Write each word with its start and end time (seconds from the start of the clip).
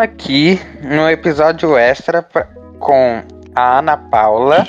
Aqui 0.00 0.58
no 0.82 1.10
episódio 1.10 1.76
extra 1.76 2.22
pra, 2.22 2.44
com 2.78 3.22
a 3.54 3.78
Ana 3.80 3.98
Paula. 3.98 4.66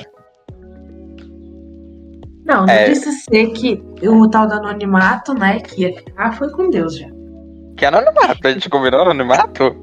Não, 2.43 2.68
já 2.68 2.73
é... 2.73 2.89
disse 2.89 3.14
ser 3.14 3.47
que 3.51 3.82
o 4.04 4.29
tal 4.29 4.46
do 4.46 4.56
anonimato, 4.56 5.33
né, 5.33 5.61
que 5.61 5.83
ia 5.83 5.96
ficar, 5.96 6.33
foi 6.33 6.50
com 6.51 6.70
Deus 6.70 6.97
já. 6.97 7.07
Que 7.78 7.86
anonimato? 7.86 8.46
A 8.46 8.51
gente 8.51 8.70
combinou 8.70 9.04
anonimato? 9.04 9.73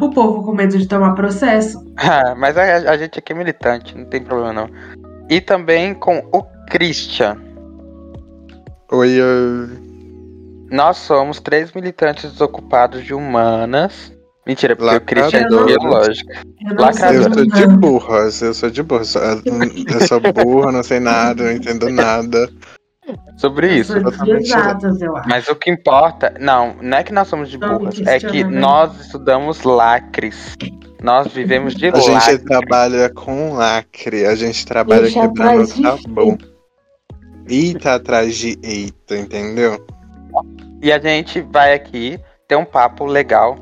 O 0.00 0.10
povo 0.10 0.42
com 0.42 0.54
medo 0.54 0.78
de 0.78 0.88
tomar 0.88 1.14
processo. 1.14 1.86
Ah, 2.00 2.34
mas 2.34 2.56
a, 2.56 2.62
a, 2.62 2.96
gente 2.96 3.18
aqui 3.18 3.32
é 3.32 3.36
militante, 3.36 3.98
não 3.98 4.04
tem 4.06 4.22
problema 4.22 4.52
não. 4.52 4.70
E 5.28 5.40
também 5.40 5.92
com 5.92 6.18
o 6.32 6.42
Christian. 6.70 7.36
Oi, 8.92 9.20
oi. 9.20 9.68
Nós 10.70 10.96
somos 10.96 11.40
três 11.40 11.72
militantes 11.72 12.30
desocupados 12.30 13.04
de 13.04 13.12
humanas. 13.12 14.16
Mentira, 14.48 14.74
porque 14.74 14.94
Lacrador. 14.94 15.28
o 15.28 15.30
Christian 15.30 15.60
é 15.60 15.66
biológica. 15.66 16.42
Eu, 16.62 17.14
eu 17.14 17.34
sou 17.34 17.46
de 17.46 17.66
burras, 17.76 18.40
eu 18.40 18.54
sou 18.54 18.70
de 18.70 18.82
burras. 18.82 19.14
Eu 19.14 20.06
sou 20.08 20.20
burra, 20.32 20.72
não 20.72 20.82
sei 20.82 20.98
nada, 20.98 21.44
não 21.44 21.52
entendo 21.52 21.90
nada. 21.90 22.48
Sobre 23.36 23.74
isso. 23.74 23.92
Exatas, 24.26 25.02
eu 25.02 25.14
acho. 25.18 25.28
Mas 25.28 25.48
o 25.48 25.54
que 25.54 25.70
importa. 25.70 26.32
Não, 26.40 26.74
não 26.80 26.96
é 26.96 27.04
que 27.04 27.12
nós 27.12 27.28
somos 27.28 27.50
de 27.50 27.58
burras, 27.58 28.00
é 28.06 28.18
que 28.18 28.42
nós 28.42 28.98
estudamos 28.98 29.64
lacres. 29.64 30.56
Nós 31.02 31.28
vivemos 31.28 31.74
de 31.74 31.90
lacre. 31.90 32.14
A 32.14 32.20
gente 32.20 32.44
trabalha 32.44 33.10
com 33.10 33.52
lacre, 33.52 34.24
a 34.24 34.34
gente 34.34 34.64
trabalha 34.64 35.12
quebrando 35.12 35.66
sabão. 35.66 36.38
Eita 37.46 37.96
atrás 37.96 38.34
de 38.34 38.58
eita, 38.62 39.14
entendeu? 39.14 39.86
E 40.82 40.90
a 40.90 40.98
gente 40.98 41.42
vai 41.42 41.74
aqui 41.74 42.18
ter 42.46 42.56
um 42.56 42.64
papo 42.64 43.04
legal 43.04 43.56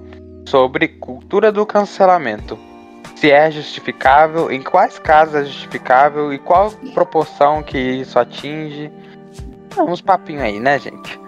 sobre 0.47 0.89
cultura 0.89 1.53
do 1.53 1.67
cancelamento. 1.67 2.59
Se 3.17 3.31
é 3.31 3.51
justificável, 3.51 4.51
em 4.51 4.63
quais 4.63 4.99
casos 4.99 5.35
é 5.35 5.45
justificável 5.45 6.33
e 6.33 6.39
qual 6.39 6.71
proporção 6.95 7.63
que 7.63 7.79
isso 7.79 8.19
atinge. 8.19 8.91
Uns 9.79 10.01
papinhos 10.01 10.43
aí, 10.43 10.61
né, 10.61 10.79
gente? 10.79 11.19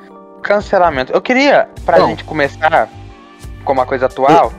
Cancelamento. 0.42 1.12
Eu 1.12 1.20
queria, 1.20 1.68
pra 1.84 1.98
Bom, 1.98 2.08
gente 2.08 2.24
começar 2.24 2.88
com 3.64 3.72
uma 3.72 3.86
coisa 3.86 4.06
atual. 4.06 4.52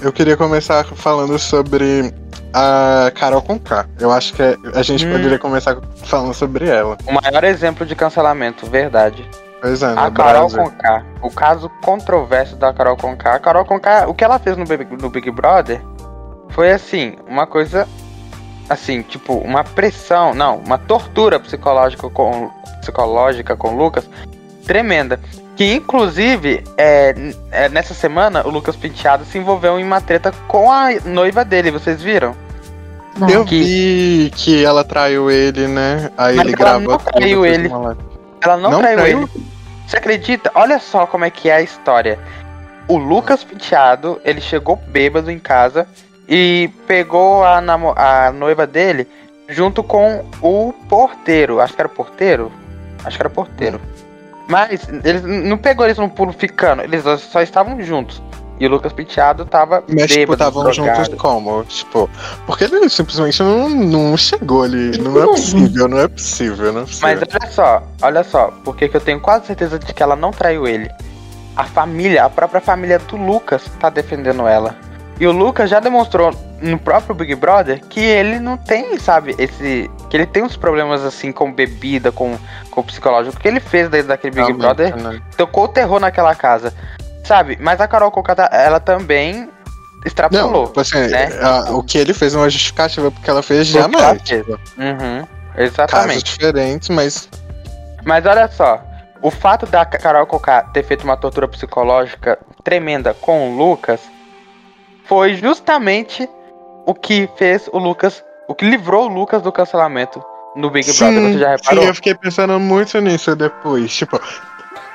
Eu, 0.00 0.06
eu 0.06 0.12
queria 0.12 0.36
começar 0.36 0.84
falando 0.84 1.38
sobre 1.38 2.12
a 2.52 3.10
Carol 3.14 3.42
Conká. 3.42 3.86
Eu 3.98 4.12
acho 4.12 4.34
que 4.34 4.42
a 4.42 4.82
gente 4.82 5.06
hum. 5.06 5.12
poderia 5.12 5.38
começar 5.38 5.76
falando 6.04 6.32
sobre 6.32 6.68
ela. 6.68 6.96
O 7.06 7.12
maior 7.12 7.42
exemplo 7.42 7.84
de 7.84 7.96
cancelamento, 7.96 8.66
verdade. 8.66 9.28
Pois 9.64 9.82
é, 9.82 9.94
a 9.96 10.10
Carol 10.10 10.50
Conká. 10.50 11.02
O 11.22 11.30
caso 11.30 11.70
controverso 11.80 12.54
da 12.54 12.70
Carol 12.74 12.98
Conká. 12.98 13.36
A 13.36 13.38
Carol 13.38 13.64
Conká, 13.64 14.06
o 14.06 14.12
que 14.12 14.22
ela 14.22 14.38
fez 14.38 14.58
no 14.58 14.66
Big, 14.66 14.86
no 15.00 15.08
Big 15.08 15.30
Brother 15.30 15.80
foi 16.50 16.70
assim, 16.70 17.16
uma 17.26 17.46
coisa 17.46 17.88
assim, 18.68 19.00
tipo, 19.00 19.32
uma 19.38 19.64
pressão, 19.64 20.34
não, 20.34 20.58
uma 20.58 20.76
tortura 20.76 21.40
psicológica 21.40 22.10
com 22.10 22.50
psicológica 22.80 23.56
com 23.56 23.74
o 23.74 23.76
Lucas 23.78 24.06
tremenda. 24.66 25.18
Que 25.56 25.72
inclusive, 25.72 26.62
é, 26.76 27.14
é, 27.50 27.70
nessa 27.70 27.94
semana, 27.94 28.46
o 28.46 28.50
Lucas 28.50 28.76
Penteado 28.76 29.24
se 29.24 29.38
envolveu 29.38 29.80
em 29.80 29.82
uma 29.82 30.02
treta 30.02 30.30
com 30.46 30.70
a 30.70 30.90
noiva 31.06 31.42
dele, 31.42 31.70
vocês 31.70 32.02
viram? 32.02 32.36
Não. 33.18 33.30
Eu 33.30 33.46
que... 33.46 33.62
vi 33.62 34.32
que 34.36 34.62
ela 34.62 34.84
traiu 34.84 35.30
ele, 35.30 35.66
né? 35.68 36.10
Aí 36.18 36.36
Mas 36.36 36.48
ele 36.48 36.56
ela 36.60 36.78
Não 36.80 36.98
traiu 36.98 37.46
ele. 37.46 37.70
Ela 38.42 38.56
não, 38.58 38.70
não 38.72 38.80
traiu, 38.80 38.98
traiu 38.98 39.18
ele. 39.22 39.53
Você 39.86 39.96
acredita? 39.96 40.50
Olha 40.54 40.78
só 40.78 41.06
como 41.06 41.24
é 41.24 41.30
que 41.30 41.48
é 41.48 41.56
a 41.56 41.62
história. 41.62 42.18
O 42.88 42.96
Lucas 42.96 43.42
Penteado, 43.44 44.20
ele 44.24 44.40
chegou 44.40 44.76
bêbado 44.76 45.30
em 45.30 45.38
casa 45.38 45.86
e 46.28 46.70
pegou 46.86 47.44
a, 47.44 47.58
a 47.96 48.32
noiva 48.32 48.66
dele 48.66 49.08
junto 49.48 49.82
com 49.82 50.24
o 50.40 50.72
porteiro. 50.88 51.60
Acho 51.60 51.74
que 51.74 51.80
era 51.80 51.88
porteiro. 51.88 52.52
Acho 53.04 53.16
que 53.16 53.22
era 53.22 53.30
porteiro. 53.30 53.78
Hum. 53.78 54.04
Mas 54.48 54.86
eles 55.04 55.22
não 55.22 55.56
pegou 55.56 55.86
eles 55.86 55.98
no 55.98 56.08
pulo 56.08 56.32
ficando, 56.32 56.82
eles 56.82 57.02
só 57.20 57.40
estavam 57.40 57.80
juntos. 57.80 58.22
E 58.64 58.66
o 58.66 58.70
Lucas 58.70 58.94
Penteado 58.94 59.44
tava 59.44 59.84
Mas, 59.86 60.10
tipo, 60.10 60.32
estavam 60.32 60.72
juntos 60.72 61.08
como? 61.18 61.62
Tipo, 61.64 62.08
porque 62.46 62.64
ele 62.64 62.88
simplesmente 62.88 63.42
não, 63.42 63.68
não 63.68 64.16
chegou 64.16 64.62
ali. 64.62 64.96
Não 64.96 65.22
é 65.22 65.26
possível, 65.26 65.86
não 65.86 65.98
é 65.98 66.08
possível, 66.08 66.72
não 66.72 66.80
é 66.80 66.84
possível. 66.84 67.08
Mas 67.10 67.20
olha 67.20 67.50
só, 67.52 67.82
olha 68.00 68.24
só, 68.24 68.54
porque 68.64 68.88
que 68.88 68.96
eu 68.96 69.02
tenho 69.02 69.20
quase 69.20 69.48
certeza 69.48 69.78
de 69.78 69.92
que 69.92 70.02
ela 70.02 70.16
não 70.16 70.30
traiu 70.30 70.66
ele. 70.66 70.90
A 71.54 71.64
família, 71.64 72.24
a 72.24 72.30
própria 72.30 72.58
família 72.58 72.98
do 72.98 73.18
Lucas 73.18 73.70
tá 73.78 73.90
defendendo 73.90 74.48
ela. 74.48 74.74
E 75.20 75.26
o 75.26 75.32
Lucas 75.32 75.68
já 75.68 75.78
demonstrou 75.78 76.34
no 76.62 76.78
próprio 76.78 77.14
Big 77.14 77.34
Brother 77.34 77.82
que 77.86 78.00
ele 78.00 78.40
não 78.40 78.56
tem, 78.56 78.98
sabe, 78.98 79.34
esse. 79.38 79.90
Que 80.08 80.16
ele 80.16 80.26
tem 80.26 80.42
uns 80.42 80.56
problemas 80.56 81.04
assim 81.04 81.30
com 81.32 81.52
bebida, 81.52 82.10
com, 82.10 82.38
com 82.70 82.82
psicológico. 82.82 83.36
O 83.36 83.40
que 83.40 83.46
ele 83.46 83.60
fez 83.60 83.90
desde 83.90 84.08
daquele 84.08 84.34
Big 84.34 84.54
Brother 84.54 84.96
né? 84.96 85.20
tocou 85.36 85.64
o 85.64 85.68
terror 85.68 86.00
naquela 86.00 86.34
casa. 86.34 86.72
Sabe? 87.24 87.58
Mas 87.60 87.80
a 87.80 87.88
Carol 87.88 88.10
Conká, 88.10 88.48
ela 88.52 88.78
também 88.78 89.48
extrapolou. 90.04 90.52
Não, 90.52 90.66
tipo 90.66 90.80
assim, 90.80 91.06
né? 91.08 91.30
a, 91.40 91.72
o 91.72 91.82
que 91.82 91.98
ele 91.98 92.12
fez 92.12 92.34
uma 92.34 92.48
justificativa 92.48 93.10
porque 93.10 93.28
ela 93.28 93.42
fez 93.42 93.66
jamais. 93.66 94.20
Uhum, 94.30 95.26
exatamente. 95.56 96.08
Casos 96.08 96.22
diferentes, 96.22 96.88
mas. 96.90 97.28
Mas 98.04 98.26
olha 98.26 98.48
só. 98.48 98.82
O 99.22 99.30
fato 99.30 99.64
da 99.64 99.86
Carol 99.86 100.26
Conká 100.26 100.62
ter 100.64 100.82
feito 100.82 101.02
uma 101.04 101.16
tortura 101.16 101.48
psicológica 101.48 102.38
tremenda 102.62 103.14
com 103.14 103.50
o 103.50 103.56
Lucas 103.56 104.00
foi 105.06 105.34
justamente 105.34 106.28
o 106.86 106.94
que 106.94 107.26
fez 107.36 107.66
o 107.72 107.78
Lucas, 107.78 108.22
o 108.46 108.54
que 108.54 108.68
livrou 108.68 109.06
o 109.06 109.08
Lucas 109.08 109.40
do 109.40 109.50
cancelamento 109.50 110.22
no 110.54 110.70
Big 110.70 110.84
sim, 110.84 110.98
Brother. 110.98 111.32
Você 111.32 111.38
já 111.38 111.50
reparou? 111.52 111.82
Sim, 111.82 111.88
eu 111.88 111.94
fiquei 111.94 112.14
pensando 112.14 112.60
muito 112.60 113.00
nisso 113.00 113.34
depois. 113.34 113.94
Tipo, 113.94 114.20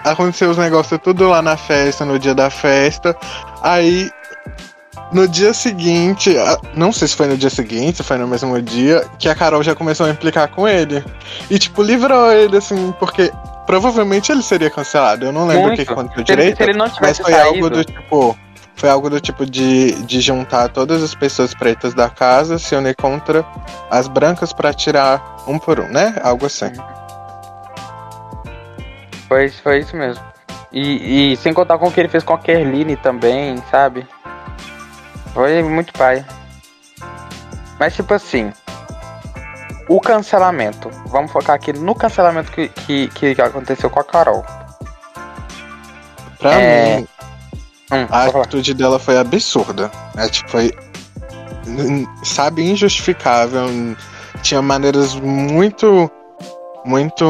aconteceu 0.04 0.50
os 0.50 0.58
negócios 0.58 1.00
tudo 1.02 1.28
lá 1.28 1.42
na 1.42 1.58
festa, 1.58 2.06
no 2.06 2.18
dia 2.18 2.34
da 2.34 2.50
festa. 2.50 3.16
Aí, 3.62 4.10
no 5.12 5.28
dia 5.28 5.54
seguinte, 5.54 6.36
não 6.76 6.92
sei 6.92 7.08
se 7.08 7.16
foi 7.16 7.28
no 7.28 7.38
dia 7.38 7.50
seguinte, 7.50 7.98
se 7.98 8.04
foi 8.04 8.18
no 8.18 8.28
mesmo 8.28 8.62
dia, 8.62 9.06
que 9.18 9.28
a 9.28 9.36
Carol 9.36 9.64
já 9.64 9.76
começou 9.76 10.06
a 10.06 10.10
implicar 10.10 10.48
com 10.50 10.68
ele. 10.68 11.04
E, 11.50 11.58
tipo, 11.58 11.82
livrou 11.82 12.32
ele, 12.32 12.58
assim, 12.58 12.94
porque 13.00 13.32
provavelmente 13.66 14.32
ele 14.32 14.42
seria 14.42 14.70
cancelado. 14.70 15.26
Eu 15.26 15.32
não 15.32 15.48
lembro 15.48 15.74
o 15.74 15.76
que 15.76 15.82
aconteceu 15.82 16.24
direito. 16.24 16.58
Se 16.58 16.64
ele 16.64 16.74
não 16.74 16.88
mas 17.02 17.18
foi 17.18 17.32
saído. 17.32 17.48
algo 17.48 17.70
do 17.70 17.84
tipo 17.84 18.38
foi 18.80 18.90
algo 18.90 19.10
do 19.10 19.20
tipo 19.20 19.46
de, 19.46 19.92
de 20.04 20.22
juntar 20.22 20.70
todas 20.70 21.04
as 21.04 21.14
pessoas 21.14 21.54
pretas 21.54 21.94
da 21.94 22.10
casa, 22.10 22.58
se 22.58 22.74
unir 22.74 22.96
contra 22.96 23.46
as 23.92 24.08
brancas 24.08 24.54
para 24.54 24.74
tirar 24.74 25.22
um 25.46 25.60
por 25.60 25.82
um, 25.82 25.88
né? 25.90 26.16
Algo 26.24 26.46
assim. 26.46 26.72
Foi, 29.30 29.48
foi 29.50 29.80
isso 29.80 29.96
mesmo. 29.96 30.22
E, 30.72 31.32
e 31.32 31.38
sem 31.38 31.54
contar 31.54 31.78
com 31.78 31.88
o 31.88 31.92
que 31.92 32.00
ele 32.02 32.10
fez 32.10 32.24
com 32.24 32.34
a 32.34 32.38
Kerline 32.38 32.98
também, 32.98 33.56
sabe? 33.72 34.06
Foi 35.34 35.64
muito 35.64 35.94
pai. 35.94 36.26
Mas 37.80 37.96
tipo 37.96 38.14
assim, 38.14 38.52
o 39.88 40.02
cancelamento. 40.02 40.90
Vamos 41.06 41.32
focar 41.32 41.56
aqui 41.56 41.72
no 41.72 41.96
cancelamento 41.96 42.52
que, 42.52 42.68
que, 42.68 43.08
que 43.08 43.42
aconteceu 43.42 43.90
com 43.90 44.02
a 44.02 44.04
Carol. 44.04 44.44
Pra 46.40 46.54
é... 46.54 46.98
mim, 46.98 47.08
Hum, 47.92 48.06
a 48.12 48.26
atitude 48.26 48.76
dela 48.76 49.00
foi 49.00 49.18
absurda. 49.18 49.92
É, 50.16 50.28
tipo, 50.30 50.50
foi. 50.50 50.72
Sabe, 52.24 52.62
injustificável. 52.64 53.66
Tinha 54.44 54.62
maneiras 54.62 55.16
muito. 55.16 56.10
Muito. 56.86 57.26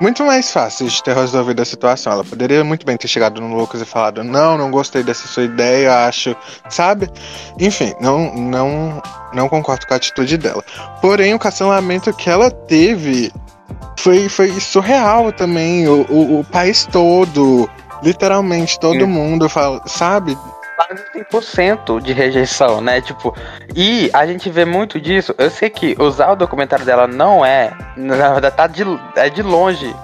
Muito 0.00 0.24
mais 0.24 0.50
fáceis 0.50 0.92
de 0.92 1.02
ter 1.02 1.16
resolvido 1.16 1.60
a 1.62 1.64
situação. 1.64 2.12
Ela 2.12 2.24
poderia 2.24 2.62
muito 2.62 2.84
bem 2.84 2.96
ter 2.96 3.08
chegado 3.08 3.40
no 3.40 3.56
Lucas 3.56 3.80
e 3.80 3.84
falado: 3.84 4.22
Não, 4.22 4.58
não 4.58 4.70
gostei 4.70 5.02
dessa 5.02 5.26
sua 5.26 5.44
ideia, 5.44 6.06
acho. 6.06 6.36
Sabe? 6.68 7.08
Enfim, 7.58 7.94
não, 8.00 8.34
não, 8.34 9.02
não 9.32 9.48
concordo 9.48 9.86
com 9.86 9.94
a 9.94 9.96
atitude 9.96 10.36
dela. 10.36 10.62
Porém, 11.00 11.32
o 11.34 11.38
cancelamento 11.38 12.12
que 12.12 12.28
ela 12.28 12.50
teve 12.50 13.32
foi, 13.98 14.28
foi 14.28 14.60
surreal 14.60 15.32
também. 15.32 15.88
O, 15.88 16.06
o, 16.10 16.40
o 16.40 16.44
país 16.44 16.86
todo 16.92 17.68
Literalmente 18.02 18.78
todo 18.78 19.00
Sim. 19.00 19.06
mundo 19.06 19.48
fala, 19.48 19.80
sabe? 19.86 20.36
Quase 20.76 21.02
100% 21.14 22.02
de 22.02 22.12
rejeição, 22.12 22.82
né? 22.82 23.00
Tipo, 23.00 23.34
e 23.74 24.10
a 24.12 24.26
gente 24.26 24.50
vê 24.50 24.64
muito 24.64 25.00
disso. 25.00 25.34
Eu 25.38 25.50
sei 25.50 25.70
que 25.70 25.96
usar 25.98 26.32
o 26.32 26.36
documentário 26.36 26.84
dela 26.84 27.06
não 27.06 27.44
é. 27.44 27.72
Na 27.96 28.32
verdade, 28.34 28.56
tá 28.56 28.66
de, 28.66 28.82
é 29.16 29.30
de 29.30 29.42
longe. 29.42 29.94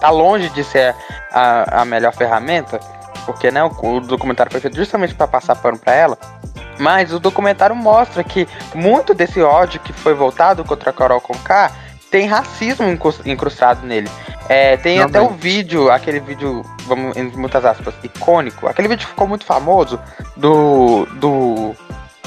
Tá 0.00 0.08
longe 0.08 0.48
de 0.48 0.64
ser 0.64 0.94
a, 1.30 1.82
a 1.82 1.84
melhor 1.84 2.14
ferramenta. 2.14 2.80
Porque, 3.26 3.50
né, 3.50 3.62
o, 3.62 3.68
o 3.68 4.00
documentário 4.00 4.50
foi 4.50 4.60
feito 4.60 4.76
justamente 4.76 5.14
para 5.14 5.28
passar 5.28 5.54
pano 5.56 5.78
pra 5.78 5.94
ela. 5.94 6.18
Mas 6.78 7.12
o 7.12 7.20
documentário 7.20 7.76
mostra 7.76 8.24
que 8.24 8.48
muito 8.74 9.12
desse 9.12 9.42
ódio 9.42 9.80
que 9.80 9.92
foi 9.92 10.14
voltado 10.14 10.64
contra 10.64 10.90
a 10.90 10.92
Carol 10.92 11.20
Conká 11.20 11.70
tem 12.10 12.26
racismo 12.26 12.86
incrustado 13.24 13.86
nele. 13.86 14.10
É, 14.48 14.76
tem 14.76 15.00
até 15.00 15.18
o 15.18 15.24
Realmente. 15.24 15.42
vídeo, 15.42 15.90
aquele 15.90 16.20
vídeo, 16.20 16.62
vamos 16.86 17.16
entre 17.16 17.36
muitas 17.38 17.64
aspas, 17.64 17.94
icônico. 18.02 18.66
Aquele 18.66 18.88
vídeo 18.88 19.06
ficou 19.06 19.26
muito 19.26 19.44
famoso 19.44 19.98
do, 20.36 21.06
do 21.14 21.74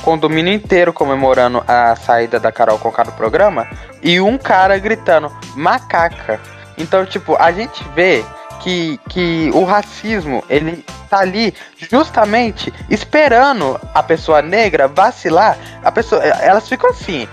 condomínio 0.01 0.53
inteiro 0.53 0.93
comemorando 0.93 1.63
a 1.67 1.95
saída 1.95 2.39
da 2.39 2.51
Carol 2.51 2.79
Conká 2.79 3.03
do 3.03 3.11
programa 3.11 3.67
e 4.01 4.19
um 4.19 4.37
cara 4.37 4.77
gritando 4.77 5.31
macaca. 5.55 6.39
Então, 6.77 7.05
tipo, 7.05 7.35
a 7.37 7.51
gente 7.51 7.83
vê 7.95 8.23
que, 8.59 8.99
que 9.09 9.51
o 9.53 9.63
racismo, 9.63 10.43
ele 10.49 10.83
tá 11.09 11.19
ali 11.19 11.53
justamente 11.77 12.73
esperando 12.89 13.79
a 13.93 14.01
pessoa 14.01 14.41
negra 14.41 14.87
vacilar. 14.87 15.57
A 15.83 15.91
pessoa, 15.91 16.23
elas 16.23 16.67
ficam 16.67 16.89
assim, 16.89 17.27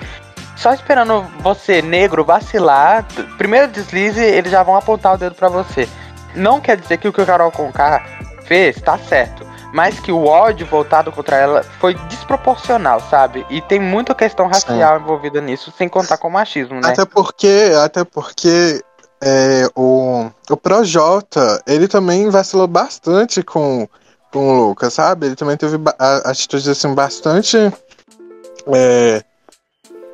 só 0.63 0.73
esperando 0.73 1.27
você, 1.41 1.83
negro, 1.83 2.25
vacilar. 2.25 3.05
Primeiro 3.37 3.67
deslize, 3.67 4.21
eles 4.21 4.53
já 4.53 4.63
vão 4.63 4.77
apontar 4.77 5.15
o 5.15 5.19
dedo 5.19 5.35
pra 5.35 5.49
você. 5.49 5.89
Não 6.37 6.61
quer 6.61 6.77
dizer 6.77 6.99
que 6.99 7.09
o 7.09 7.13
que 7.13 7.21
o 7.21 7.27
Carol 7.27 7.51
Conká 7.51 8.05
fez 8.45 8.81
tá 8.81 8.97
certo. 8.97 9.45
Mas 9.75 9.99
que 9.99 10.13
o 10.13 10.25
ódio 10.25 10.67
voltado 10.67 11.11
contra 11.11 11.37
ela 11.37 11.63
foi 11.81 11.95
desproporcional, 12.09 13.01
sabe? 13.01 13.45
E 13.51 13.61
tem 13.63 13.81
muita 13.81 14.15
questão 14.15 14.47
racial 14.47 15.01
envolvida 15.01 15.41
nisso, 15.41 15.73
sem 15.77 15.89
contar 15.89 16.17
com 16.19 16.29
o 16.29 16.33
machismo, 16.33 16.81
né? 16.81 16.91
Até 16.91 17.05
porque, 17.07 17.73
até 17.83 18.05
porque 18.05 18.85
é, 19.21 19.67
o, 19.75 20.31
o 20.49 20.57
Projota, 20.57 21.61
ele 21.67 21.89
também 21.89 22.29
vacilou 22.31 22.69
bastante 22.69 23.43
com, 23.43 23.89
com 24.31 24.49
o 24.49 24.69
Lucas, 24.69 24.93
sabe? 24.93 25.27
Ele 25.27 25.37
também 25.37 25.57
teve 25.57 25.77
atitudes 25.99 26.69
assim 26.69 26.95
bastante. 26.95 27.57
é, 28.75 29.25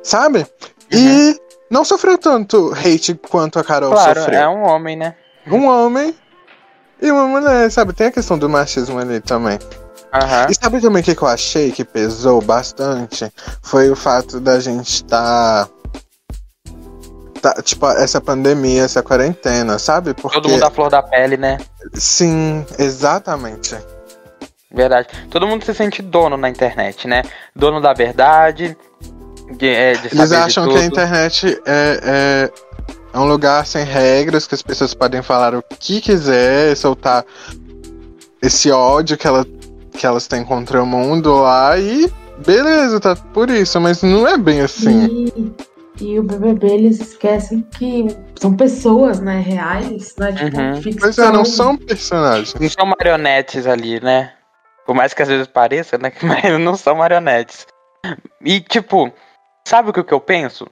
sabe? 0.03 0.45
E 0.91 1.39
não 1.69 1.85
sofreu 1.85 2.17
tanto 2.17 2.73
hate 2.73 3.13
quanto 3.29 3.59
a 3.59 3.63
Carol 3.63 3.91
Claro, 3.91 4.19
sofreu. 4.19 4.39
é 4.39 4.49
um 4.49 4.63
homem, 4.63 4.95
né? 4.95 5.15
Um 5.47 5.67
homem 5.67 6.15
e 7.01 7.11
uma 7.11 7.27
mulher, 7.27 7.69
sabe? 7.71 7.93
Tem 7.93 8.07
a 8.07 8.11
questão 8.11 8.37
do 8.37 8.49
machismo 8.49 8.99
ali 8.99 9.19
também. 9.21 9.57
Aham. 10.13 10.47
E 10.49 10.55
sabe 10.55 10.81
também 10.81 11.01
o 11.01 11.05
que, 11.05 11.15
que 11.15 11.21
eu 11.21 11.27
achei 11.27 11.71
que 11.71 11.85
pesou 11.85 12.41
bastante? 12.41 13.31
Foi 13.61 13.89
o 13.89 13.95
fato 13.95 14.39
da 14.39 14.59
gente 14.59 15.03
tá. 15.03 15.67
tá 17.41 17.53
tipo, 17.61 17.85
essa 17.87 18.19
pandemia, 18.19 18.83
essa 18.83 19.03
quarentena, 19.03 19.77
sabe? 19.77 20.13
Porque. 20.15 20.35
Todo 20.35 20.49
mundo 20.49 20.63
à 20.63 20.71
flor 20.71 20.89
da 20.89 21.03
pele, 21.03 21.37
né? 21.37 21.59
Sim, 21.93 22.65
exatamente. 22.77 23.77
Verdade. 24.71 25.07
Todo 25.29 25.47
mundo 25.47 25.63
se 25.63 25.73
sente 25.73 26.01
dono 26.01 26.37
na 26.37 26.49
internet, 26.49 27.07
né? 27.07 27.23
Dono 27.55 27.79
da 27.79 27.93
verdade. 27.93 28.75
De, 29.51 29.67
é, 29.67 29.93
de 29.93 30.07
Eles 30.13 30.31
acham 30.31 30.67
de 30.67 30.73
que 30.73 30.79
a 30.79 30.85
internet 30.85 31.61
é, 31.65 31.99
é, 32.03 32.51
é 33.13 33.19
um 33.19 33.25
lugar 33.25 33.65
sem 33.65 33.83
regras, 33.83 34.47
que 34.47 34.55
as 34.55 34.61
pessoas 34.61 34.93
podem 34.93 35.21
falar 35.21 35.55
o 35.55 35.63
que 35.79 36.01
quiser, 36.01 36.75
soltar 36.75 37.25
esse 38.41 38.71
ódio 38.71 39.17
que, 39.17 39.27
ela, 39.27 39.45
que 39.93 40.05
elas 40.05 40.27
têm 40.27 40.43
contra 40.43 40.81
o 40.81 40.85
mundo 40.85 41.41
lá 41.41 41.77
e 41.77 42.11
beleza, 42.45 42.99
tá 42.99 43.15
por 43.15 43.49
isso, 43.49 43.79
mas 43.81 44.01
não 44.01 44.27
é 44.27 44.37
bem 44.37 44.61
assim. 44.61 45.33
E, 45.99 46.05
e 46.05 46.19
o 46.19 46.23
BBB, 46.23 46.67
eles 46.67 46.99
esquecem 47.01 47.61
que 47.77 48.07
são 48.35 48.55
pessoas, 48.55 49.19
né? 49.19 49.41
Reais, 49.41 50.15
né? 50.17 50.31
Tipo, 50.31 50.57
Uhum. 50.57 50.81
ficção. 50.81 51.01
Pois 51.01 51.17
é, 51.17 51.31
não 51.31 51.43
são 51.43 51.75
personagens. 51.75 52.53
Não 52.53 52.69
são 52.69 52.85
marionetes 52.85 53.67
ali, 53.67 53.99
né? 53.99 54.31
Por 54.85 54.95
mais 54.95 55.13
que 55.13 55.21
às 55.21 55.27
vezes 55.27 55.47
pareça, 55.47 55.97
né? 55.97 56.11
Mas 56.23 56.59
não 56.59 56.77
são 56.77 56.95
marionetes. 56.95 57.67
E, 58.45 58.61
tipo, 58.61 59.11
sabe 59.69 59.91
o 59.91 59.93
que 59.93 60.11
eu 60.11 60.19
penso? 60.19 60.67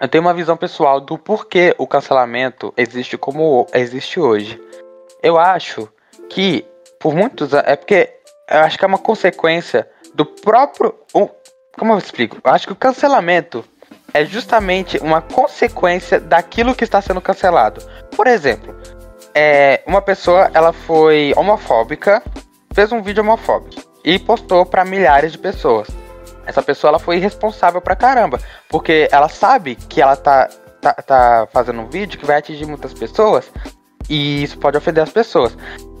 Eu 0.00 0.08
tenho 0.08 0.24
uma 0.24 0.34
visão 0.34 0.56
pessoal 0.56 1.00
do 1.00 1.16
porquê 1.16 1.72
o 1.78 1.86
cancelamento 1.86 2.74
existe 2.76 3.16
como 3.16 3.64
existe 3.72 4.18
hoje. 4.18 4.60
Eu 5.22 5.38
acho 5.38 5.88
que, 6.28 6.66
por 6.98 7.14
muitos 7.14 7.54
anos. 7.54 7.68
É 7.68 7.76
porque 7.76 8.12
eu 8.50 8.58
acho 8.58 8.76
que 8.76 8.84
é 8.84 8.88
uma 8.88 8.98
consequência 8.98 9.88
do 10.16 10.26
próprio. 10.26 10.92
Como 11.78 11.92
eu 11.92 11.98
explico? 11.98 12.38
Eu 12.42 12.50
acho 12.50 12.66
que 12.66 12.72
o 12.72 12.76
cancelamento 12.76 13.64
é 14.12 14.24
justamente 14.24 14.98
uma 14.98 15.22
consequência 15.22 16.18
daquilo 16.18 16.74
que 16.74 16.82
está 16.82 17.00
sendo 17.00 17.20
cancelado. 17.20 17.80
Por 18.16 18.26
exemplo, 18.26 18.74
é, 19.32 19.80
uma 19.86 20.02
pessoa 20.02 20.50
ela 20.52 20.72
foi 20.72 21.32
homofóbica, 21.36 22.20
fez 22.74 22.90
um 22.90 23.00
vídeo 23.00 23.22
homofóbico 23.22 23.80
e 24.04 24.18
postou 24.18 24.66
para 24.66 24.84
milhares 24.84 25.30
de 25.30 25.38
pessoas. 25.38 25.86
Essa 26.46 26.62
pessoa 26.62 26.90
ela 26.90 26.98
foi 26.98 27.16
irresponsável 27.16 27.80
pra 27.80 27.96
caramba, 27.96 28.38
porque 28.68 29.08
ela 29.10 29.28
sabe 29.28 29.76
que 29.76 30.00
ela 30.00 30.16
tá, 30.16 30.48
tá, 30.80 30.92
tá 30.94 31.48
fazendo 31.52 31.80
um 31.80 31.88
vídeo 31.88 32.18
que 32.18 32.26
vai 32.26 32.38
atingir 32.38 32.66
muitas 32.66 32.92
pessoas 32.92 33.50
e 34.08 34.42
isso 34.42 34.58
pode 34.58 34.76
ofender 34.76 35.02
as 35.02 35.10
pessoas. 35.10 35.56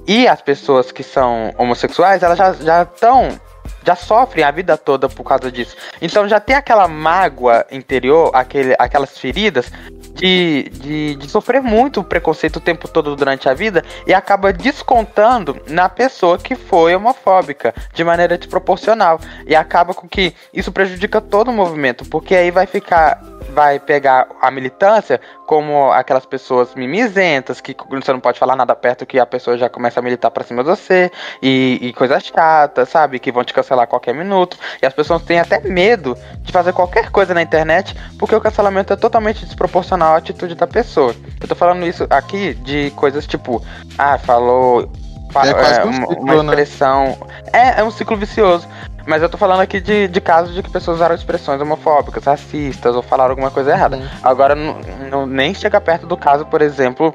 E 0.06 0.28
as 0.28 0.42
pessoas 0.42 0.92
que 0.92 1.02
são 1.02 1.52
homossexuais, 1.56 2.22
elas 2.22 2.36
já 2.36 2.52
já 2.52 2.82
estão 2.82 3.40
já 3.84 3.94
sofrem 3.94 4.44
a 4.44 4.50
vida 4.50 4.76
toda 4.76 5.08
por 5.08 5.24
causa 5.24 5.50
disso. 5.50 5.76
Então 6.00 6.28
já 6.28 6.40
tem 6.40 6.56
aquela 6.56 6.88
mágoa 6.88 7.66
interior, 7.70 8.30
aquele, 8.34 8.74
aquelas 8.78 9.18
feridas 9.18 9.70
de, 10.14 10.70
de, 10.72 11.14
de 11.16 11.28
sofrer 11.28 11.60
muito 11.60 12.02
preconceito 12.02 12.56
o 12.56 12.60
tempo 12.60 12.88
todo 12.88 13.14
durante 13.16 13.48
a 13.48 13.54
vida 13.54 13.84
e 14.06 14.14
acaba 14.14 14.52
descontando 14.52 15.60
na 15.68 15.88
pessoa 15.88 16.38
que 16.38 16.54
foi 16.54 16.94
homofóbica 16.94 17.74
de 17.92 18.04
maneira 18.04 18.38
desproporcional. 18.38 19.20
E 19.46 19.54
acaba 19.54 19.92
com 19.92 20.08
que 20.08 20.34
isso 20.52 20.72
prejudica 20.72 21.20
todo 21.20 21.48
o 21.48 21.52
movimento, 21.52 22.04
porque 22.06 22.34
aí 22.34 22.50
vai 22.50 22.66
ficar. 22.66 23.20
Vai 23.50 23.78
pegar 23.78 24.26
a 24.42 24.50
militância 24.50 25.20
como 25.46 25.92
aquelas 25.92 26.26
pessoas 26.26 26.74
mimizentas, 26.74 27.60
que 27.60 27.76
você 27.88 28.12
não 28.12 28.18
pode 28.18 28.38
falar 28.38 28.56
nada 28.56 28.74
perto 28.74 29.06
que 29.06 29.18
a 29.18 29.26
pessoa 29.26 29.56
já 29.56 29.68
começa 29.68 30.00
a 30.00 30.02
militar 30.02 30.30
pra 30.30 30.42
cima 30.42 30.64
de 30.64 30.70
você, 30.70 31.10
e, 31.40 31.78
e 31.80 31.92
coisas 31.92 32.24
chatas, 32.24 32.88
sabe? 32.88 33.18
Que 33.20 33.30
vão 33.30 33.44
te 33.44 33.54
cancelar 33.54 33.84
a 33.84 33.86
qualquer 33.86 34.12
minuto. 34.14 34.56
E 34.82 34.86
as 34.86 34.92
pessoas 34.92 35.22
têm 35.22 35.38
até 35.38 35.60
medo 35.60 36.16
de 36.40 36.50
fazer 36.50 36.72
qualquer 36.72 37.10
coisa 37.10 37.32
na 37.32 37.42
internet, 37.42 37.94
porque 38.18 38.34
o 38.34 38.40
cancelamento 38.40 38.92
é 38.92 38.96
totalmente 38.96 39.44
desproporcional 39.44 40.14
à 40.14 40.16
atitude 40.16 40.54
da 40.56 40.66
pessoa. 40.66 41.14
Eu 41.40 41.46
tô 41.46 41.54
falando 41.54 41.86
isso 41.86 42.06
aqui 42.10 42.54
de 42.54 42.90
coisas 42.96 43.24
tipo, 43.26 43.62
ah, 43.96 44.18
falou. 44.18 44.90
fa- 45.30 45.46
É 45.46 45.54
quase 45.54 45.80
um 45.80 45.84
uma, 45.84 45.92
ciclo, 46.08 46.22
uma 46.22 46.34
né? 46.34 46.40
expressão. 46.50 47.18
É, 47.52 47.80
é 47.80 47.84
um 47.84 47.90
ciclo 47.90 48.16
vicioso. 48.16 48.66
Mas 49.06 49.22
eu 49.22 49.28
tô 49.28 49.36
falando 49.36 49.60
aqui 49.60 49.80
de, 49.80 50.08
de 50.08 50.20
casos 50.20 50.54
de 50.54 50.62
que 50.62 50.70
pessoas 50.70 50.96
usaram 50.96 51.14
expressões 51.14 51.60
homofóbicas, 51.60 52.24
racistas, 52.24 52.96
ou 52.96 53.02
falaram 53.02 53.30
alguma 53.32 53.50
coisa 53.50 53.70
errada. 53.72 53.96
Uhum. 53.96 54.08
Agora, 54.22 54.54
não, 54.54 55.26
nem 55.26 55.52
chega 55.54 55.80
perto 55.80 56.06
do 56.06 56.16
caso, 56.16 56.46
por 56.46 56.62
exemplo, 56.62 57.14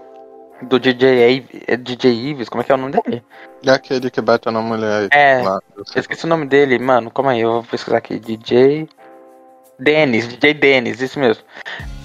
do 0.62 0.80
DJ, 0.80 1.24
Ave- 1.68 1.78
DJ 1.78 2.12
Ives, 2.30 2.48
como 2.50 2.62
é 2.62 2.64
que 2.66 2.72
é 2.72 2.76
o 2.76 2.78
nome 2.78 2.92
dele? 2.92 3.24
E 3.64 3.70
aquele 3.70 4.10
que 4.12 4.22
bateu 4.22 4.52
na 4.52 4.62
mulher 4.62 5.08
É, 5.12 5.42
lá. 5.42 5.60
eu 5.76 5.84
esqueci 6.02 6.26
o 6.26 6.30
nome 6.30 6.46
dele, 6.46 6.78
mano, 6.78 7.10
calma 7.10 7.32
aí, 7.32 7.42
eu 7.42 7.54
vou 7.54 7.64
pesquisar 7.64 7.98
aqui, 7.98 8.20
DJ... 8.20 8.88
Dennis, 9.82 10.28
DJ 10.28 10.54
Dennis, 10.54 11.00
isso 11.02 11.18
mesmo. 11.18 11.42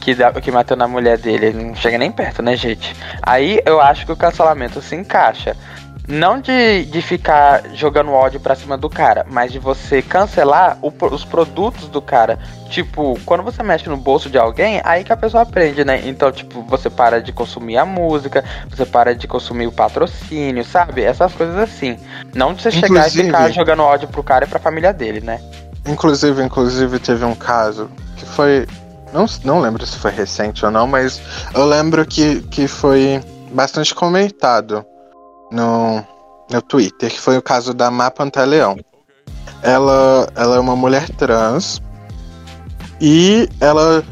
Que, 0.00 0.14
dá, 0.14 0.32
que 0.32 0.50
matou 0.52 0.76
na 0.76 0.86
mulher 0.86 1.18
dele, 1.18 1.46
ele 1.46 1.64
não 1.64 1.74
chega 1.74 1.98
nem 1.98 2.12
perto, 2.12 2.40
né, 2.40 2.54
gente? 2.54 2.94
Aí 3.20 3.60
eu 3.66 3.80
acho 3.80 4.06
que 4.06 4.12
o 4.12 4.16
cancelamento 4.16 4.80
se 4.80 4.94
encaixa. 4.94 5.56
Não 6.06 6.38
de, 6.38 6.84
de 6.84 7.00
ficar 7.00 7.62
jogando 7.74 8.10
ódio 8.10 8.38
pra 8.38 8.54
cima 8.54 8.76
do 8.76 8.90
cara, 8.90 9.24
mas 9.30 9.50
de 9.50 9.58
você 9.58 10.02
cancelar 10.02 10.78
o 10.82 10.92
os 11.10 11.24
produtos 11.24 11.88
do 11.88 12.02
cara. 12.02 12.38
Tipo, 12.68 13.18
quando 13.24 13.42
você 13.42 13.62
mexe 13.62 13.88
no 13.88 13.96
bolso 13.96 14.28
de 14.28 14.36
alguém, 14.36 14.80
aí 14.84 15.02
que 15.04 15.12
a 15.12 15.16
pessoa 15.16 15.42
aprende, 15.44 15.84
né? 15.84 16.02
Então, 16.06 16.30
tipo, 16.30 16.62
você 16.62 16.90
para 16.90 17.22
de 17.22 17.32
consumir 17.32 17.78
a 17.78 17.84
música, 17.86 18.44
você 18.68 18.84
para 18.84 19.14
de 19.14 19.26
consumir 19.26 19.66
o 19.66 19.72
patrocínio, 19.72 20.64
sabe? 20.64 21.02
Essas 21.02 21.32
coisas 21.32 21.56
assim. 21.56 21.96
Não 22.34 22.52
de 22.52 22.62
você 22.62 22.70
chegar 22.70 22.86
e 22.86 22.90
Inclusive- 22.98 23.24
ficar 23.26 23.50
jogando 23.50 23.82
ódio 23.82 24.08
pro 24.08 24.22
cara 24.22 24.44
e 24.44 24.48
pra 24.48 24.58
família 24.58 24.92
dele, 24.92 25.20
né? 25.20 25.40
Inclusive, 25.86 26.42
inclusive, 26.42 26.98
teve 26.98 27.24
um 27.24 27.34
caso 27.34 27.90
que 28.16 28.24
foi. 28.26 28.66
Não, 29.12 29.26
não 29.44 29.60
lembro 29.60 29.86
se 29.86 29.96
foi 29.96 30.10
recente 30.10 30.64
ou 30.64 30.70
não, 30.70 30.86
mas 30.86 31.20
eu 31.54 31.64
lembro 31.64 32.04
que, 32.04 32.42
que 32.42 32.66
foi 32.66 33.22
bastante 33.52 33.94
comentado 33.94 34.84
no, 35.54 36.04
no 36.50 36.60
Twitter, 36.62 37.10
que 37.10 37.20
foi 37.20 37.38
o 37.38 37.42
caso 37.42 37.72
da 37.72 37.90
Má 37.90 38.10
Pantaleão. 38.10 38.76
Ela, 39.62 40.28
ela 40.34 40.56
é 40.56 40.60
uma 40.60 40.76
mulher 40.76 41.08
trans 41.10 41.80
e 43.00 43.48
ela 43.60 44.04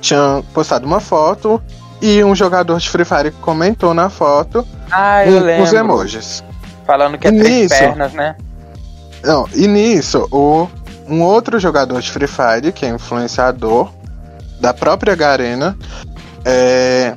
tinha 0.00 0.42
postado 0.52 0.86
uma 0.86 1.00
foto 1.00 1.62
e 2.02 2.22
um 2.24 2.34
jogador 2.34 2.78
de 2.78 2.88
Free 2.88 3.04
Fire 3.04 3.30
comentou 3.40 3.94
na 3.94 4.10
foto 4.10 4.66
Ah, 4.90 5.22
os 5.62 5.72
emojis. 5.72 6.42
Falando 6.86 7.16
que 7.18 7.28
é 7.28 7.30
três 7.30 7.70
Nisso. 7.70 7.74
pernas, 7.78 8.12
né? 8.12 8.36
Não, 9.22 9.46
e 9.54 9.66
nisso, 9.66 10.26
o, 10.30 10.66
um 11.06 11.22
outro 11.22 11.58
jogador 11.58 12.00
de 12.00 12.10
Free 12.10 12.26
Fire, 12.26 12.72
que 12.72 12.86
é 12.86 12.88
influenciador 12.88 13.90
da 14.60 14.72
própria 14.72 15.14
Garena, 15.14 15.76
é, 16.44 17.14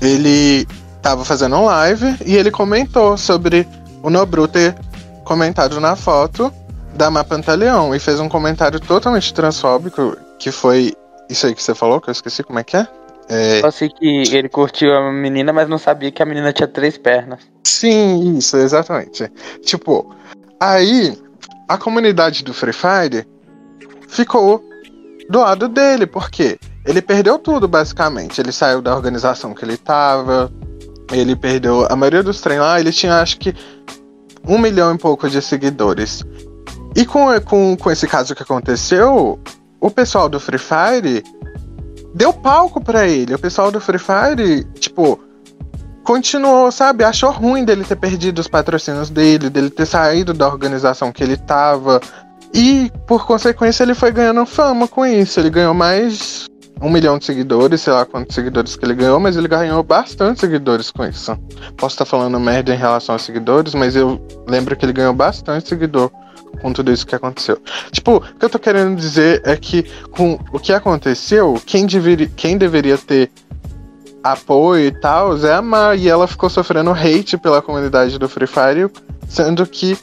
ele 0.00 0.66
tava 1.06 1.24
fazendo 1.24 1.54
um 1.54 1.66
live 1.66 2.16
e 2.26 2.34
ele 2.34 2.50
comentou 2.50 3.16
sobre 3.16 3.64
o 4.02 4.10
Nobru 4.10 4.48
ter 4.48 4.74
comentado 5.22 5.78
na 5.80 5.94
foto 5.94 6.52
da 6.96 7.08
Má 7.08 7.22
Pantaleão 7.22 7.94
e 7.94 8.00
fez 8.00 8.18
um 8.18 8.28
comentário 8.28 8.80
totalmente 8.80 9.32
transfóbico, 9.32 10.16
que 10.36 10.50
foi 10.50 10.94
isso 11.30 11.46
aí 11.46 11.54
que 11.54 11.62
você 11.62 11.76
falou, 11.76 12.00
que 12.00 12.10
eu 12.10 12.12
esqueci 12.12 12.42
como 12.42 12.58
é 12.58 12.64
que 12.64 12.76
é. 12.76 12.88
É, 13.28 13.64
Eu 13.64 13.70
sei 13.70 13.88
que 13.88 14.34
ele 14.34 14.48
curtiu 14.48 14.92
a 14.96 15.12
menina, 15.12 15.52
mas 15.52 15.68
não 15.68 15.78
sabia 15.78 16.10
que 16.10 16.20
a 16.20 16.26
menina 16.26 16.52
tinha 16.52 16.66
três 16.66 16.98
pernas. 16.98 17.38
sim, 17.62 18.36
isso, 18.36 18.56
exatamente. 18.56 19.30
Tipo, 19.62 20.12
aí 20.58 21.16
a 21.68 21.78
comunidade 21.78 22.42
do 22.42 22.52
Free 22.52 22.72
Fire 22.72 23.24
ficou 24.08 24.60
do 25.30 25.38
lado 25.38 25.68
dele, 25.68 26.04
porque 26.04 26.58
ele 26.84 27.00
perdeu 27.00 27.38
tudo, 27.38 27.68
basicamente. 27.68 28.40
Ele 28.40 28.50
saiu 28.50 28.82
da 28.82 28.92
organização 28.92 29.54
que 29.54 29.64
ele 29.64 29.76
tava, 29.76 30.52
ele 31.12 31.36
perdeu. 31.36 31.86
A 31.90 31.96
maioria 31.96 32.22
dos 32.22 32.40
treinos 32.40 32.66
lá, 32.66 32.80
ele 32.80 32.92
tinha 32.92 33.20
acho 33.20 33.38
que 33.38 33.54
um 34.46 34.58
milhão 34.58 34.94
e 34.94 34.98
pouco 34.98 35.28
de 35.28 35.40
seguidores. 35.42 36.24
E 36.94 37.04
com, 37.04 37.28
com, 37.42 37.76
com 37.76 37.90
esse 37.90 38.06
caso 38.06 38.34
que 38.34 38.42
aconteceu, 38.42 39.38
o 39.80 39.90
pessoal 39.90 40.28
do 40.28 40.40
Free 40.40 40.58
Fire 40.58 41.22
deu 42.14 42.32
palco 42.32 42.80
pra 42.80 43.06
ele. 43.06 43.34
O 43.34 43.38
pessoal 43.38 43.70
do 43.70 43.80
Free 43.80 43.98
Fire, 43.98 44.64
tipo, 44.80 45.20
continuou, 46.02 46.70
sabe? 46.72 47.04
Achou 47.04 47.30
ruim 47.30 47.64
dele 47.64 47.84
ter 47.84 47.96
perdido 47.96 48.38
os 48.38 48.48
patrocínios 48.48 49.10
dele, 49.10 49.50
dele 49.50 49.68
ter 49.68 49.86
saído 49.86 50.32
da 50.32 50.46
organização 50.46 51.12
que 51.12 51.22
ele 51.22 51.36
tava. 51.36 52.00
E, 52.54 52.90
por 53.06 53.26
consequência, 53.26 53.82
ele 53.82 53.94
foi 53.94 54.10
ganhando 54.12 54.46
fama 54.46 54.88
com 54.88 55.04
isso. 55.04 55.38
Ele 55.38 55.50
ganhou 55.50 55.74
mais 55.74 56.46
um 56.80 56.90
milhão 56.90 57.18
de 57.18 57.24
seguidores, 57.24 57.80
sei 57.80 57.92
lá 57.92 58.04
quantos 58.04 58.34
seguidores 58.34 58.76
que 58.76 58.84
ele 58.84 58.94
ganhou, 58.94 59.18
mas 59.18 59.36
ele 59.36 59.48
ganhou 59.48 59.82
bastante 59.82 60.40
seguidores 60.40 60.90
com 60.90 61.04
isso. 61.04 61.36
Posso 61.76 61.94
estar 61.94 62.04
falando 62.04 62.38
merda 62.38 62.74
em 62.74 62.76
relação 62.76 63.14
aos 63.14 63.22
seguidores, 63.22 63.74
mas 63.74 63.96
eu 63.96 64.20
lembro 64.46 64.76
que 64.76 64.84
ele 64.84 64.92
ganhou 64.92 65.14
bastante 65.14 65.68
seguidor 65.68 66.10
com 66.60 66.72
tudo 66.72 66.92
isso 66.92 67.06
que 67.06 67.14
aconteceu. 67.14 67.58
Tipo, 67.90 68.16
o 68.16 68.20
que 68.20 68.44
eu 68.44 68.50
tô 68.50 68.58
querendo 68.58 68.96
dizer 68.96 69.40
é 69.44 69.56
que 69.56 69.84
com 70.10 70.38
o 70.52 70.58
que 70.58 70.72
aconteceu, 70.72 71.60
quem, 71.64 71.86
deveria, 71.86 72.28
quem 72.36 72.58
deveria 72.58 72.98
ter 72.98 73.30
apoio 74.22 74.86
e 74.86 74.90
tal 74.90 75.36
é 75.38 75.52
a 75.52 75.96
e 75.96 76.08
ela 76.08 76.26
ficou 76.26 76.50
sofrendo 76.50 76.90
hate 76.90 77.38
pela 77.38 77.62
comunidade 77.62 78.18
do 78.18 78.28
Free 78.28 78.46
Fire, 78.46 78.90
sendo 79.28 79.64
que 79.66 79.96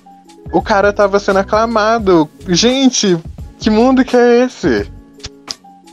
o 0.51 0.62
cara 0.62 0.94
tava 0.94 1.20
sendo 1.20 1.39
aclamado. 1.39 2.30
Gente, 2.48 3.18
que 3.60 3.70
mundo 3.70 4.03
que 4.03 4.15
é 4.15 4.46
esse? 4.46 4.89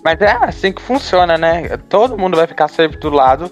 Mas 0.05 0.21
é 0.21 0.31
assim 0.41 0.73
que 0.73 0.81
funciona, 0.81 1.37
né? 1.37 1.77
Todo 1.89 2.17
mundo 2.19 2.37
vai 2.37 2.47
ficar 2.47 2.69
sempre 2.69 2.99
do 2.99 3.11
lado 3.11 3.51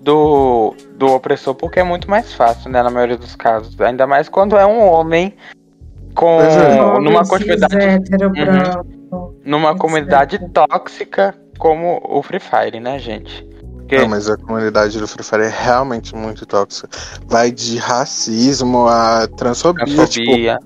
do, 0.00 0.74
do 0.96 1.06
opressor, 1.06 1.54
porque 1.54 1.78
é 1.80 1.84
muito 1.84 2.10
mais 2.10 2.32
fácil, 2.34 2.70
né? 2.70 2.82
Na 2.82 2.90
maioria 2.90 3.16
dos 3.16 3.34
casos. 3.36 3.80
Ainda 3.80 4.06
mais 4.06 4.28
quando 4.28 4.56
é 4.56 4.66
um 4.66 4.80
homem 4.80 5.34
com 6.14 6.40
é. 6.40 7.00
numa 7.00 7.24
quantidade 7.26 7.76
Uhum. 7.76 9.34
numa 9.44 9.76
comunidade 9.76 10.38
tóxica 10.52 11.34
como 11.58 12.00
o 12.04 12.22
Free 12.22 12.40
Fire, 12.40 12.80
né, 12.80 12.98
gente? 12.98 13.44
Porque 13.76 13.98
Não, 13.98 14.08
mas 14.08 14.28
a 14.28 14.36
comunidade 14.36 14.98
do 14.98 15.06
Free 15.06 15.22
Fire 15.24 15.42
é 15.42 15.48
realmente 15.48 16.14
muito 16.16 16.44
tóxica. 16.46 16.88
Vai 17.26 17.50
de 17.52 17.76
racismo 17.78 18.86
a 18.88 19.26
transfobia, 19.36 19.84
tipo, 19.84 19.96
transfobia. 19.96 20.58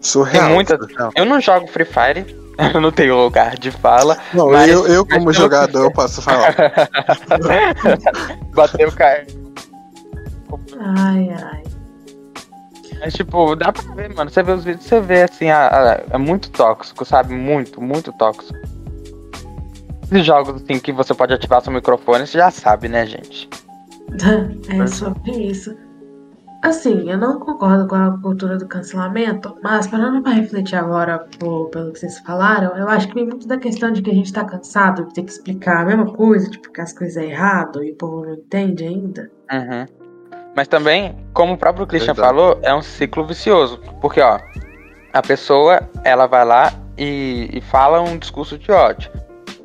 surreal. 0.00 0.44
Tem 0.46 0.54
muita- 0.54 0.78
surreal. 0.78 1.10
Eu 1.16 1.24
não 1.24 1.40
jogo 1.40 1.66
Free 1.66 1.84
Fire, 1.86 2.24
eu 2.74 2.78
não 2.80 2.92
tenho 2.92 3.16
lugar 3.16 3.58
de 3.58 3.70
fala. 3.70 4.18
Não, 4.32 4.50
mas- 4.50 4.68
eu, 4.70 4.86
eu 4.86 5.04
como 5.06 5.32
jogador, 5.32 5.84
eu 5.84 5.90
posso 5.92 6.22
falar. 6.22 6.54
Bateu 8.54 8.88
o 8.88 8.92
cara. 8.92 9.26
Ai, 10.80 11.28
ai. 11.30 11.62
Mas, 13.00 13.14
tipo, 13.14 13.54
dá 13.56 13.72
pra 13.72 13.82
ver, 13.94 14.14
mano. 14.14 14.30
Você 14.30 14.42
vê 14.42 14.52
os 14.52 14.64
vídeos, 14.64 14.86
você 14.86 15.00
vê 15.00 15.22
assim, 15.22 15.50
a- 15.50 15.68
a- 15.68 16.02
é 16.14 16.18
muito 16.18 16.50
tóxico, 16.50 17.04
sabe? 17.04 17.34
Muito, 17.34 17.80
muito 17.80 18.12
tóxico. 18.12 18.54
Esses 20.04 20.24
jogos 20.24 20.62
assim 20.62 20.78
que 20.78 20.92
você 20.92 21.12
pode 21.14 21.34
ativar 21.34 21.62
seu 21.62 21.72
microfone, 21.72 22.26
você 22.26 22.38
já 22.38 22.50
sabe, 22.50 22.88
né, 22.88 23.04
gente? 23.06 23.48
É 24.68 24.86
sobre 24.86 25.32
isso. 25.32 25.76
Assim, 26.64 27.10
eu 27.10 27.18
não 27.18 27.38
concordo 27.38 27.86
com 27.86 27.94
a 27.94 28.18
cultura 28.22 28.56
do 28.56 28.66
cancelamento, 28.66 29.54
mas 29.62 29.86
parando 29.86 30.22
pra 30.22 30.32
refletir 30.32 30.76
agora 30.76 31.18
por- 31.38 31.68
pelo 31.68 31.92
que 31.92 31.98
vocês 31.98 32.18
falaram, 32.20 32.74
eu 32.78 32.88
acho 32.88 33.06
que 33.08 33.14
vem 33.14 33.26
muito 33.26 33.46
da 33.46 33.58
questão 33.58 33.92
de 33.92 34.00
que 34.00 34.10
a 34.10 34.14
gente 34.14 34.32
tá 34.32 34.42
cansado 34.46 35.04
de 35.04 35.12
ter 35.12 35.24
que 35.24 35.30
explicar 35.30 35.82
a 35.82 35.84
mesma 35.84 36.10
coisa, 36.10 36.50
tipo, 36.50 36.72
que 36.72 36.80
as 36.80 36.90
coisas 36.94 37.18
é 37.18 37.26
errado 37.26 37.84
e 37.84 37.92
o 37.92 37.96
povo 37.96 38.24
não 38.24 38.32
entende 38.32 38.82
ainda. 38.82 39.30
Uhum. 39.52 39.86
Mas 40.56 40.66
também, 40.66 41.14
como 41.34 41.52
o 41.52 41.58
próprio 41.58 41.86
Christian 41.86 42.14
Verdade. 42.14 42.34
falou, 42.34 42.58
é 42.62 42.74
um 42.74 42.80
ciclo 42.80 43.26
vicioso. 43.26 43.78
Porque, 44.00 44.22
ó, 44.22 44.38
a 45.12 45.20
pessoa, 45.20 45.82
ela 46.02 46.26
vai 46.26 46.46
lá 46.46 46.72
e, 46.96 47.50
e 47.52 47.60
fala 47.60 48.00
um 48.00 48.16
discurso 48.16 48.56
de 48.56 48.72
ódio. 48.72 49.10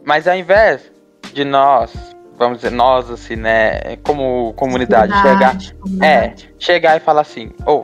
Mas 0.03 0.27
ao 0.27 0.35
invés 0.35 0.91
de 1.33 1.45
nós, 1.45 1.93
vamos 2.39 2.59
dizer, 2.59 2.71
nós, 2.71 3.11
assim, 3.11 3.35
né, 3.35 3.97
como 4.03 4.53
comunidade, 4.53 5.11
chegar, 5.11 5.23
Comunidade, 5.27 5.75
comunidade. 5.75 6.49
chegar 6.57 6.97
e 6.97 6.99
falar 7.01 7.21
assim, 7.21 7.51
ô, 7.67 7.83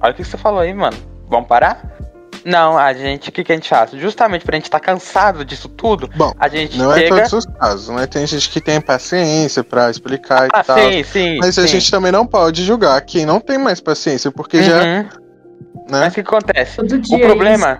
olha 0.00 0.12
o 0.12 0.14
que 0.14 0.24
você 0.24 0.36
falou 0.38 0.60
aí, 0.60 0.72
mano. 0.72 0.96
Vamos 1.28 1.46
parar? 1.46 1.82
Não, 2.42 2.78
a 2.78 2.92
gente, 2.94 3.28
o 3.28 3.32
que, 3.32 3.44
que 3.44 3.52
a 3.52 3.54
gente 3.54 3.68
faz? 3.68 3.90
Justamente 3.92 4.46
pra 4.46 4.56
gente 4.56 4.64
estar 4.64 4.80
cansado 4.80 5.44
disso 5.44 5.68
tudo, 5.68 6.08
Bom, 6.16 6.32
a 6.40 6.48
gente 6.48 6.78
não 6.78 6.90
é 6.90 7.00
chega. 7.00 7.14
todos 7.16 7.32
os 7.34 7.46
casos, 7.46 7.88
né? 7.94 8.06
Tem 8.06 8.26
gente 8.26 8.48
que 8.48 8.62
tem 8.62 8.80
paciência 8.80 9.62
pra 9.62 9.90
explicar 9.90 10.46
e 10.46 10.50
ah, 10.54 10.64
tal. 10.64 10.78
sim, 10.78 11.04
sim. 11.04 11.36
Mas 11.38 11.58
a 11.58 11.62
sim. 11.62 11.68
gente 11.68 11.90
também 11.90 12.10
não 12.10 12.26
pode 12.26 12.64
julgar 12.64 12.98
quem 13.02 13.26
não 13.26 13.40
tem 13.40 13.58
mais 13.58 13.78
paciência, 13.78 14.32
porque 14.32 14.62
já, 14.62 14.78
Uhum. 14.78 14.82
né? 14.82 15.08
Mas 15.90 16.12
o 16.12 16.14
que 16.14 16.20
acontece? 16.20 16.76
Todo 16.76 16.98
dia. 16.98 17.16
O 17.18 17.20
problema, 17.20 17.78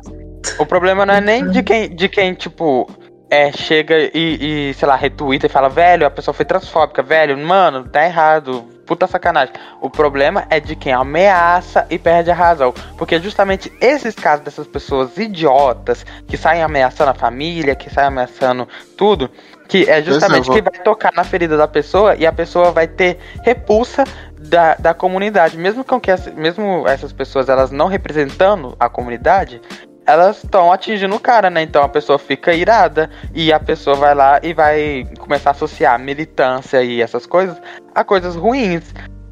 o 0.58 0.66
problema 0.66 1.06
não 1.06 1.14
é 1.14 1.20
nem 1.22 1.48
de 1.48 1.62
quem, 1.62 1.96
de 1.96 2.06
quem 2.08 2.34
tipo, 2.34 2.86
é, 3.30 3.52
chega 3.52 3.94
e, 4.12 4.70
e, 4.70 4.74
sei 4.74 4.88
lá, 4.88 4.96
retweeta 4.96 5.46
e 5.46 5.48
fala, 5.48 5.68
velho, 5.68 6.04
a 6.06 6.10
pessoa 6.10 6.34
foi 6.34 6.44
transfóbica, 6.44 7.02
velho, 7.02 7.38
mano, 7.38 7.84
tá 7.84 8.04
errado, 8.04 8.64
puta 8.84 9.06
sacanagem. 9.06 9.54
O 9.80 9.88
problema 9.88 10.44
é 10.50 10.58
de 10.58 10.74
quem 10.74 10.92
ameaça 10.92 11.86
e 11.88 11.96
perde 11.98 12.30
a 12.30 12.34
razão. 12.34 12.74
Porque 12.98 13.20
justamente 13.20 13.72
esses 13.80 14.14
casos 14.16 14.44
dessas 14.44 14.66
pessoas 14.66 15.16
idiotas 15.16 16.04
que 16.26 16.36
saem 16.36 16.62
ameaçando 16.62 17.10
a 17.10 17.14
família, 17.14 17.76
que 17.76 17.88
saem 17.88 18.08
ameaçando 18.08 18.68
tudo, 18.96 19.30
que 19.68 19.88
é 19.88 20.02
justamente 20.02 20.46
vou- 20.46 20.56
que 20.56 20.62
vai 20.62 20.82
tocar 20.82 21.12
na 21.14 21.22
ferida 21.22 21.56
da 21.56 21.68
pessoa 21.68 22.16
e 22.16 22.26
a 22.26 22.32
pessoa 22.32 22.72
vai 22.72 22.88
ter 22.88 23.18
repulsa 23.44 24.02
da, 24.36 24.74
da 24.74 24.92
comunidade. 24.92 25.56
Mesmo 25.56 25.84
com 25.84 26.00
que 26.00 26.10
mesmo 26.34 26.88
essas 26.88 27.12
pessoas 27.12 27.48
elas 27.48 27.70
não 27.70 27.86
representando 27.86 28.74
a 28.80 28.88
comunidade, 28.88 29.62
elas 30.10 30.42
estão 30.44 30.72
atingindo 30.72 31.14
o 31.14 31.20
cara, 31.20 31.48
né? 31.50 31.62
Então 31.62 31.82
a 31.82 31.88
pessoa 31.88 32.18
fica 32.18 32.52
irada 32.52 33.10
e 33.34 33.52
a 33.52 33.58
pessoa 33.60 33.96
vai 33.96 34.14
lá 34.14 34.40
e 34.42 34.52
vai 34.52 35.06
começar 35.18 35.50
a 35.50 35.52
associar 35.52 35.98
militância 35.98 36.82
e 36.82 37.00
essas 37.02 37.26
coisas 37.26 37.56
a 37.94 38.04
coisas 38.04 38.36
ruins. 38.36 38.82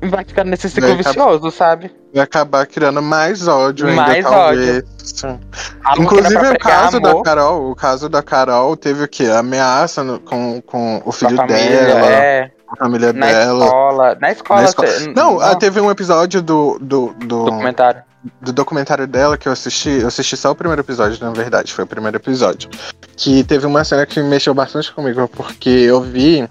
E 0.00 0.06
vai 0.06 0.24
ficando 0.24 0.48
nesse 0.50 0.70
ciclo 0.70 0.90
Vai 0.94 0.98
vicioso, 0.98 1.50
sabe? 1.50 1.90
vai 2.14 2.22
acabar 2.22 2.64
criando 2.66 3.02
mais 3.02 3.48
ódio 3.48 3.88
ainda, 3.88 4.00
Mais 4.02 4.24
talvez. 4.24 4.84
Sim. 4.98 5.40
Algo 5.84 5.96
que 5.96 6.02
Inclusive 6.02 6.48
o 6.50 6.58
caso 6.58 7.00
da 7.00 7.10
amor 7.10 7.22
Carol, 7.24 7.70
o 7.70 7.74
caso 7.74 8.08
da 8.08 8.22
Carol 8.22 8.76
teve 8.76 9.02
o 9.02 9.08
quê? 9.08 9.24
Ameaça 9.24 10.04
no- 10.04 10.20
com, 10.20 10.60
com 10.62 11.02
o 11.04 11.10
filho 11.10 11.34
família, 11.36 11.84
dela, 11.84 12.06
é, 12.12 12.50
a 12.68 12.76
família 12.76 13.12
na 13.12 13.26
dela. 13.26 13.64
escola. 13.64 14.18
Na 14.20 14.30
escola, 14.30 14.60
Na 14.62 14.68
escola. 14.68 14.88
cê- 14.88 15.12
Não, 15.16 15.34
no 15.34 15.40
ah, 15.42 15.56
teve 15.56 15.80
um 15.80 15.90
episódio 15.90 16.40
do, 16.42 16.78
do, 16.80 17.12
do, 17.18 17.44
documentário. 17.46 18.02
Do 18.40 18.52
documentário 18.52 19.06
dela 19.06 19.36
que 19.38 19.48
eu 19.48 19.52
assisti. 19.52 19.90
Eu 20.00 20.08
assisti 20.08 20.36
só 20.36 20.50
o 20.50 20.54
primeiro 20.54 20.82
episódio, 20.82 21.18
na 21.24 21.30
verdade, 21.32 21.72
foi 21.72 21.84
o 21.84 21.86
primeiro 21.86 22.16
episódio. 22.16 22.68
Que 23.16 23.44
teve 23.44 23.66
uma 23.66 23.84
cena 23.84 24.04
que 24.06 24.20
mexeu 24.22 24.52
bastante 24.54 24.92
comigo, 24.92 25.28
porque 25.28 25.68
eu 25.68 26.00
vi 26.00 26.48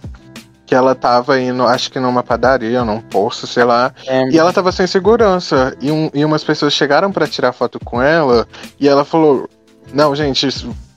que 0.65 0.75
ela 0.75 0.93
tava 0.93 1.39
indo, 1.39 1.63
acho 1.65 1.89
que 1.89 1.97
numa 1.99 2.21
padaria, 2.23 2.83
num 2.83 2.99
posto, 2.99 3.47
sei 3.47 3.63
lá, 3.63 3.93
É, 4.05 4.29
e 4.29 4.37
ela 4.37 4.51
tava 4.51 4.71
sem 4.71 4.85
segurança. 4.85 5.75
E, 5.81 5.89
um, 5.91 6.09
e 6.13 6.25
umas 6.25 6.43
pessoas 6.43 6.73
chegaram 6.73 7.11
pra 7.11 7.25
tirar 7.27 7.53
foto 7.53 7.79
com 7.83 8.01
ela. 8.01 8.45
E 8.79 8.87
ela 8.87 9.05
falou: 9.05 9.49
Não, 9.93 10.13
gente, 10.13 10.49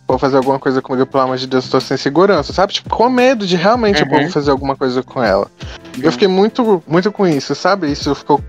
for 0.09 0.19
fazer 0.19 0.39
alguma 0.39 0.59
coisa 0.59 0.83
comigo, 0.83 1.07
pelo 1.07 1.23
amor 1.23 1.37
de 1.37 1.47
Deus, 1.47 1.67
eu 1.67 1.71
tô 1.71 1.81
sem 1.81 1.97
segurança. 1.97 2.53
Sabe? 2.53 2.73
Tipo, 2.73 2.91
com 2.91 3.09
medo 3.09 3.47
de 3.47 3.55
realmente 3.55 4.03
Uhum. 4.03 4.09
o 4.09 4.11
povo 4.11 4.31
fazer 4.31 4.50
alguma 4.50 4.75
coisa 4.75 5.05
com 5.05 5.23
ela. 5.23 5.47
Eu 6.03 6.11
fiquei 6.11 6.27
muito, 6.27 6.83
muito 6.87 7.12
com 7.12 7.25
isso, 7.27 7.55
sabe? 7.55 7.91
Isso 7.93 8.12
ficou 8.15 8.41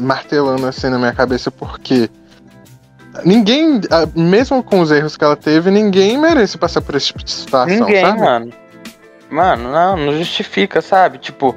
martelando 0.00 0.66
assim 0.66 0.88
na 0.88 0.98
minha 0.98 1.12
cabeça, 1.12 1.50
porque. 1.50 2.08
Ninguém, 3.24 3.80
ah, 3.90 4.06
mesmo 4.14 4.62
com 4.62 4.80
os 4.80 4.90
erros 4.92 5.16
que 5.16 5.24
ela 5.24 5.36
teve, 5.36 5.70
ninguém 5.70 6.16
merece 6.16 6.56
passar 6.56 6.80
por 6.80 6.94
esse 6.94 7.06
tipo 7.08 7.24
de 7.24 7.30
situação, 7.30 7.74
Ninguém, 7.86 8.04
sabe? 8.04 8.20
mano. 8.20 8.52
Mano, 9.28 9.70
não, 9.70 9.96
não 9.96 10.12
justifica, 10.16 10.80
sabe? 10.80 11.18
Tipo, 11.18 11.54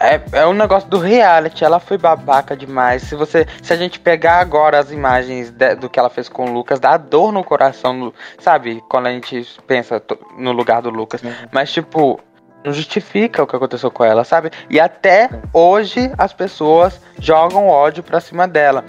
é, 0.00 0.20
é 0.32 0.46
um 0.46 0.52
negócio 0.52 0.88
do 0.88 0.98
reality. 0.98 1.64
Ela 1.64 1.78
foi 1.80 1.96
babaca 1.96 2.56
demais. 2.56 3.02
Se 3.02 3.14
você, 3.14 3.46
se 3.62 3.72
a 3.72 3.76
gente 3.76 3.98
pegar 4.00 4.40
agora 4.40 4.78
as 4.80 4.90
imagens 4.90 5.50
de- 5.50 5.74
do 5.76 5.88
que 5.88 5.98
ela 5.98 6.10
fez 6.10 6.28
com 6.28 6.44
o 6.44 6.52
Lucas, 6.52 6.78
dá 6.80 6.96
dor 6.96 7.32
no 7.32 7.42
coração, 7.44 8.12
sabe? 8.38 8.82
Quando 8.88 9.06
a 9.06 9.10
gente 9.12 9.46
pensa 9.66 10.02
no 10.36 10.50
lugar 10.52 10.82
do 10.82 10.90
Lucas. 10.90 11.20
Mas, 11.52 11.72
tipo, 11.72 12.20
não 12.66 12.72
justifica 12.72 13.42
o 13.42 13.46
que 13.46 13.54
aconteceu 13.54 13.90
com 13.90 14.04
ela, 14.04 14.24
sabe? 14.24 14.50
E 14.68 14.80
até 14.80 15.30
hoje 15.52 16.12
as 16.18 16.32
pessoas 16.32 17.00
jogam 17.18 17.68
ódio 17.68 18.02
pra 18.02 18.20
cima 18.20 18.48
dela. 18.48 18.84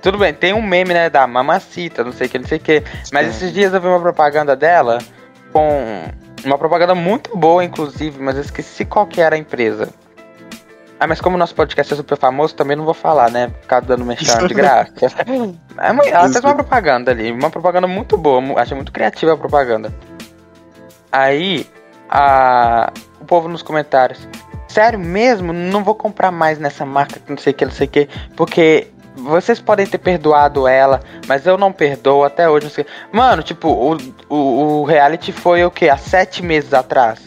Tudo 0.00 0.18
bem, 0.18 0.32
tem 0.32 0.52
um 0.52 0.62
meme, 0.62 0.94
né, 0.94 1.10
da 1.10 1.26
mamacita, 1.26 2.04
não 2.04 2.12
sei 2.12 2.28
o 2.28 2.30
que, 2.30 2.38
não 2.38 2.46
sei 2.46 2.58
o 2.58 2.60
que. 2.60 2.84
Mas 3.12 3.28
esses 3.28 3.52
dias 3.52 3.74
eu 3.74 3.80
vi 3.80 3.88
uma 3.88 4.00
propaganda 4.00 4.54
dela 4.54 4.98
com 5.52 6.04
Uma 6.44 6.56
propaganda 6.56 6.94
muito 6.94 7.36
boa, 7.36 7.64
inclusive, 7.64 8.22
mas 8.22 8.36
eu 8.36 8.42
esqueci 8.42 8.84
qual 8.84 9.06
que 9.06 9.20
era 9.20 9.34
a 9.34 9.38
empresa. 9.38 9.88
Ah, 10.98 11.06
mas 11.06 11.20
como 11.20 11.36
o 11.36 11.38
nosso 11.38 11.54
podcast 11.54 11.92
é 11.92 11.96
super 11.96 12.16
famoso, 12.16 12.54
também 12.54 12.76
não 12.76 12.84
vou 12.84 12.94
falar, 12.94 13.30
né? 13.30 13.52
Ficar 13.60 13.80
dando 13.80 14.04
mexão 14.04 14.46
de 14.46 14.54
graça. 14.54 14.92
É 15.06 16.10
ela 16.10 16.28
fez 16.30 16.42
uma 16.42 16.54
propaganda 16.54 17.10
ali, 17.10 17.32
uma 17.32 17.50
propaganda 17.50 17.86
muito 17.86 18.16
boa, 18.16 18.40
achei 18.60 18.74
muito 18.74 18.92
criativa 18.92 19.34
a 19.34 19.36
propaganda. 19.36 19.92
Aí, 21.10 21.66
a... 22.08 22.92
o 23.20 23.24
povo 23.24 23.48
nos 23.48 23.62
comentários, 23.62 24.26
sério 24.68 24.98
mesmo, 24.98 25.52
não 25.52 25.82
vou 25.82 25.94
comprar 25.94 26.30
mais 26.30 26.58
nessa 26.58 26.84
marca 26.84 27.18
que 27.18 27.30
não 27.30 27.38
sei 27.38 27.52
o 27.52 27.56
que, 27.56 27.64
não 27.64 27.72
sei 27.72 27.86
o 27.86 27.90
que, 27.90 28.08
porque 28.36 28.88
vocês 29.16 29.60
podem 29.60 29.86
ter 29.86 29.98
perdoado 29.98 30.68
ela, 30.68 31.00
mas 31.26 31.46
eu 31.46 31.56
não 31.56 31.72
perdoo 31.72 32.24
até 32.24 32.48
hoje. 32.48 32.66
Não 32.66 32.70
sei. 32.70 32.86
Mano, 33.10 33.42
tipo, 33.42 33.68
o, 33.68 33.96
o, 34.28 34.36
o 34.80 34.84
reality 34.84 35.32
foi 35.32 35.64
o 35.64 35.70
que? 35.70 35.88
Há 35.88 35.96
sete 35.96 36.42
meses 36.42 36.74
atrás? 36.74 37.20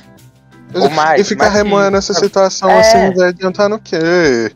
Ou 0.73 0.89
mais, 0.91 1.21
e 1.21 1.23
ficar 1.23 1.49
remoendo 1.49 1.97
essa 1.97 2.13
situação 2.13 2.69
é... 2.69 2.79
assim 2.79 3.15
vai 3.15 3.29
adiantar 3.29 3.67
no 3.67 3.79
quê? 3.79 4.51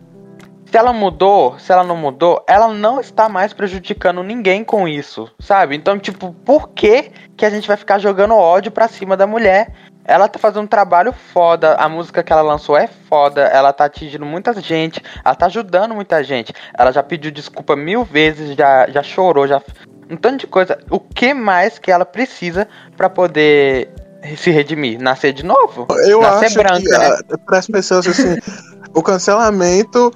Se 0.70 0.78
ela 0.78 0.94
mudou, 0.94 1.58
se 1.60 1.72
ela 1.72 1.84
não 1.84 1.96
mudou, 1.96 2.44
ela 2.48 2.68
não 2.68 3.00
está 3.00 3.30
mais 3.30 3.54
prejudicando 3.54 4.24
ninguém 4.24 4.64
com 4.64 4.88
isso, 4.88 5.30
sabe? 5.40 5.76
Então, 5.76 6.00
tipo, 6.00 6.34
por 6.46 6.70
que 6.70 7.12
que 7.38 7.46
a 7.46 7.50
gente 7.50 7.68
vai 7.68 7.78
ficar 7.78 8.00
jogando 8.00 8.36
ódio 8.36 8.72
pra 8.72 8.88
cima 8.88 9.16
da 9.16 9.28
mulher 9.28 9.72
ela 10.06 10.28
tá 10.28 10.38
fazendo 10.38 10.64
um 10.64 10.68
trabalho 10.68 11.14
foda, 11.14 11.76
a 11.76 11.88
música 11.88 12.24
que 12.24 12.32
ela 12.32 12.42
lançou 12.42 12.78
é 12.78 12.88
foda, 12.88 13.42
ela 13.42 13.72
tá 13.72 13.86
atingindo 13.86 14.26
muita 14.26 14.54
gente, 14.60 15.02
ela 15.24 15.36
tá 15.36 15.46
ajudando 15.46 15.96
muita 15.96 16.24
gente. 16.24 16.54
Ela 16.74 16.92
já 16.92 17.02
pediu 17.02 17.32
desculpa 17.32 17.76
mil 17.76 18.04
vezes, 18.04 18.56
já, 18.56 18.90
já 18.90 19.02
chorou, 19.02 19.48
já. 19.48 19.62
Um 20.10 20.18
tanto 20.18 20.42
de 20.42 20.48
coisa. 20.48 20.78
O 20.90 21.00
que 21.00 21.34
mais 21.34 21.80
que 21.80 21.92
ela 21.92 22.06
precisa 22.06 22.68
para 22.98 23.10
poder 23.10 23.90
se 24.38 24.52
redimir? 24.52 25.02
Nascer 25.02 25.32
de 25.32 25.44
novo? 25.44 25.88
Eu 26.06 26.22
Nascer 26.22 26.48
acho 26.48 26.56
branca, 26.56 26.82
que 26.82 26.90
né? 26.90 27.20
Ah, 27.32 27.38
para 27.46 27.58
as 27.60 27.68
pessoas 27.68 28.08
assim, 28.08 28.36
o 28.94 29.02
cancelamento 29.02 30.14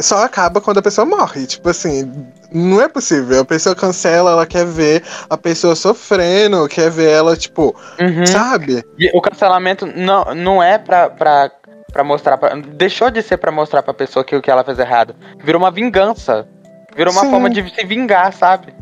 só 0.00 0.24
acaba 0.24 0.60
quando 0.60 0.78
a 0.78 0.82
pessoa 0.82 1.04
morre. 1.04 1.46
Tipo 1.46 1.68
assim, 1.68 2.26
não 2.52 2.80
é 2.80 2.88
possível. 2.88 3.40
A 3.40 3.44
pessoa 3.44 3.74
cancela, 3.74 4.30
ela 4.30 4.46
quer 4.46 4.64
ver 4.64 5.02
a 5.28 5.36
pessoa 5.36 5.74
sofrendo, 5.74 6.68
quer 6.68 6.90
ver 6.90 7.10
ela, 7.10 7.36
tipo, 7.36 7.74
uhum. 8.00 8.26
sabe? 8.26 8.82
E 8.98 9.10
o 9.14 9.20
cancelamento 9.20 9.86
não, 9.86 10.34
não 10.34 10.62
é 10.62 10.78
pra, 10.78 11.10
pra, 11.10 11.50
pra 11.92 12.04
mostrar. 12.04 12.38
Pra, 12.38 12.54
deixou 12.54 13.10
de 13.10 13.22
ser 13.22 13.36
pra 13.36 13.52
mostrar 13.52 13.82
pra 13.82 13.94
pessoa 13.94 14.24
que 14.24 14.34
o 14.34 14.42
que 14.42 14.50
ela 14.50 14.64
fez 14.64 14.78
errado. 14.78 15.14
Virou 15.42 15.60
uma 15.60 15.70
vingança. 15.70 16.48
Virou 16.96 17.12
uma 17.12 17.22
Sim. 17.22 17.30
forma 17.30 17.50
de 17.50 17.68
se 17.74 17.84
vingar, 17.84 18.32
sabe? 18.32 18.74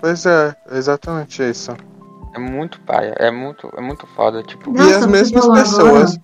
Pois 0.00 0.26
é, 0.26 0.54
exatamente 0.72 1.42
isso. 1.42 1.74
É 2.34 2.38
muito 2.38 2.78
paia, 2.80 3.14
é 3.18 3.30
muito, 3.30 3.72
é 3.76 3.80
muito 3.80 4.06
foda, 4.08 4.42
tipo. 4.42 4.70
Nossa, 4.70 4.90
e 4.90 4.94
as 4.94 5.06
mesmas 5.06 5.48
pessoas. 5.48 6.18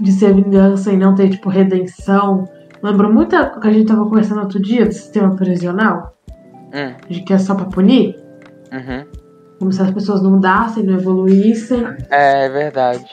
De 0.00 0.10
ser 0.10 0.34
vingança 0.34 0.90
e 0.90 0.96
não 0.96 1.14
ter, 1.14 1.30
tipo, 1.30 1.48
redenção 1.48 2.48
Lembra 2.84 3.08
muito 3.08 3.34
o 3.34 3.60
que 3.60 3.66
a 3.66 3.72
gente 3.72 3.86
tava 3.86 4.04
conversando 4.04 4.42
outro 4.42 4.60
dia 4.60 4.84
do 4.84 4.92
sistema 4.92 5.34
prisional? 5.34 6.14
Hum. 6.74 6.94
De 7.08 7.22
que 7.22 7.32
é 7.32 7.38
só 7.38 7.54
pra 7.54 7.64
punir? 7.64 8.14
Uhum. 8.70 9.06
Como 9.58 9.72
se 9.72 9.80
as 9.80 9.90
pessoas 9.90 10.22
não 10.22 10.32
mudassem, 10.32 10.84
não 10.84 10.92
evoluíssem. 10.92 11.82
É, 12.10 12.44
é 12.44 12.48
verdade. 12.50 13.08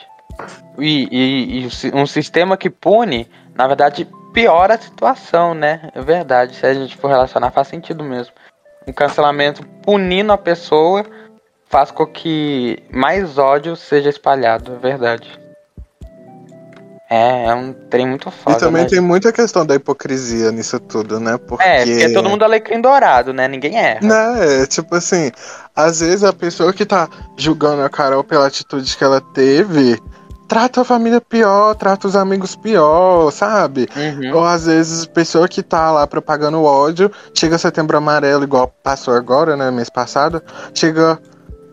E, 0.78 1.08
e, 1.10 1.64
e, 1.64 1.94
um 1.94 2.04
sistema 2.04 2.54
que 2.54 2.68
pune, 2.68 3.26
na 3.54 3.66
verdade, 3.66 4.06
piora 4.34 4.74
a 4.74 4.78
situação, 4.78 5.54
né? 5.54 5.88
É 5.94 6.02
verdade. 6.02 6.54
Se 6.54 6.66
a 6.66 6.74
gente 6.74 6.94
for 6.94 7.08
relacionar, 7.08 7.50
faz 7.50 7.68
sentido 7.68 8.04
mesmo. 8.04 8.34
Um 8.86 8.92
cancelamento 8.92 9.66
punindo 9.82 10.34
a 10.34 10.38
pessoa 10.38 11.02
faz 11.64 11.90
com 11.90 12.04
que 12.04 12.76
mais 12.92 13.38
ódio 13.38 13.74
seja 13.74 14.10
espalhado, 14.10 14.74
é 14.74 14.78
verdade. 14.78 15.41
É, 17.14 17.44
é 17.44 17.54
um 17.54 17.74
trem 17.90 18.08
muito 18.08 18.30
foda. 18.30 18.56
E 18.56 18.58
também 18.58 18.84
né? 18.84 18.88
tem 18.88 18.98
muita 18.98 19.30
questão 19.30 19.66
da 19.66 19.74
hipocrisia 19.74 20.50
nisso 20.50 20.80
tudo, 20.80 21.20
né? 21.20 21.36
Porque... 21.36 21.62
É, 21.62 21.84
porque 21.84 22.08
todo 22.14 22.30
mundo 22.30 22.42
alecrim 22.42 22.80
dourado, 22.80 23.34
né? 23.34 23.46
Ninguém 23.46 23.76
erra. 23.76 24.00
Né, 24.00 24.64
tipo 24.66 24.94
assim, 24.94 25.30
às 25.76 26.00
vezes 26.00 26.24
a 26.24 26.32
pessoa 26.32 26.72
que 26.72 26.86
tá 26.86 27.10
julgando 27.36 27.82
a 27.82 27.90
Carol 27.90 28.24
pela 28.24 28.46
atitude 28.46 28.96
que 28.96 29.04
ela 29.04 29.20
teve 29.20 30.00
trata 30.48 30.80
a 30.80 30.84
família 30.84 31.20
pior, 31.20 31.74
trata 31.74 32.08
os 32.08 32.16
amigos 32.16 32.56
pior, 32.56 33.30
sabe? 33.30 33.86
Uhum. 33.94 34.36
Ou 34.36 34.44
às 34.46 34.64
vezes 34.64 35.04
a 35.04 35.10
pessoa 35.10 35.46
que 35.46 35.62
tá 35.62 35.90
lá 35.90 36.06
propagando 36.06 36.62
ódio, 36.62 37.12
chega 37.34 37.58
setembro 37.58 37.98
amarelo, 37.98 38.44
igual 38.44 38.74
passou 38.82 39.12
agora, 39.12 39.54
né, 39.54 39.70
mês 39.70 39.90
passado, 39.90 40.42
chega 40.74 41.18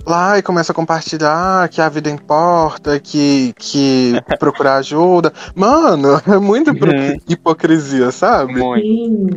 lá 0.06 0.38
e 0.38 0.42
começa 0.42 0.72
a 0.72 0.76
compartilhar 0.76 1.68
que 1.70 1.82
a 1.82 1.90
vida 1.90 2.10
importa, 2.10 3.00
que, 3.00 3.54
que 3.58 4.14
procurar 4.40 4.78
ajuda. 4.78 5.34
Mano, 5.56 6.22
é 6.28 6.38
muito 6.38 6.72
uhum. 6.72 7.18
hipocrisia, 7.28 8.12
sabe? 8.12 8.54
Muito. 8.54 8.86
Sim. 8.86 9.28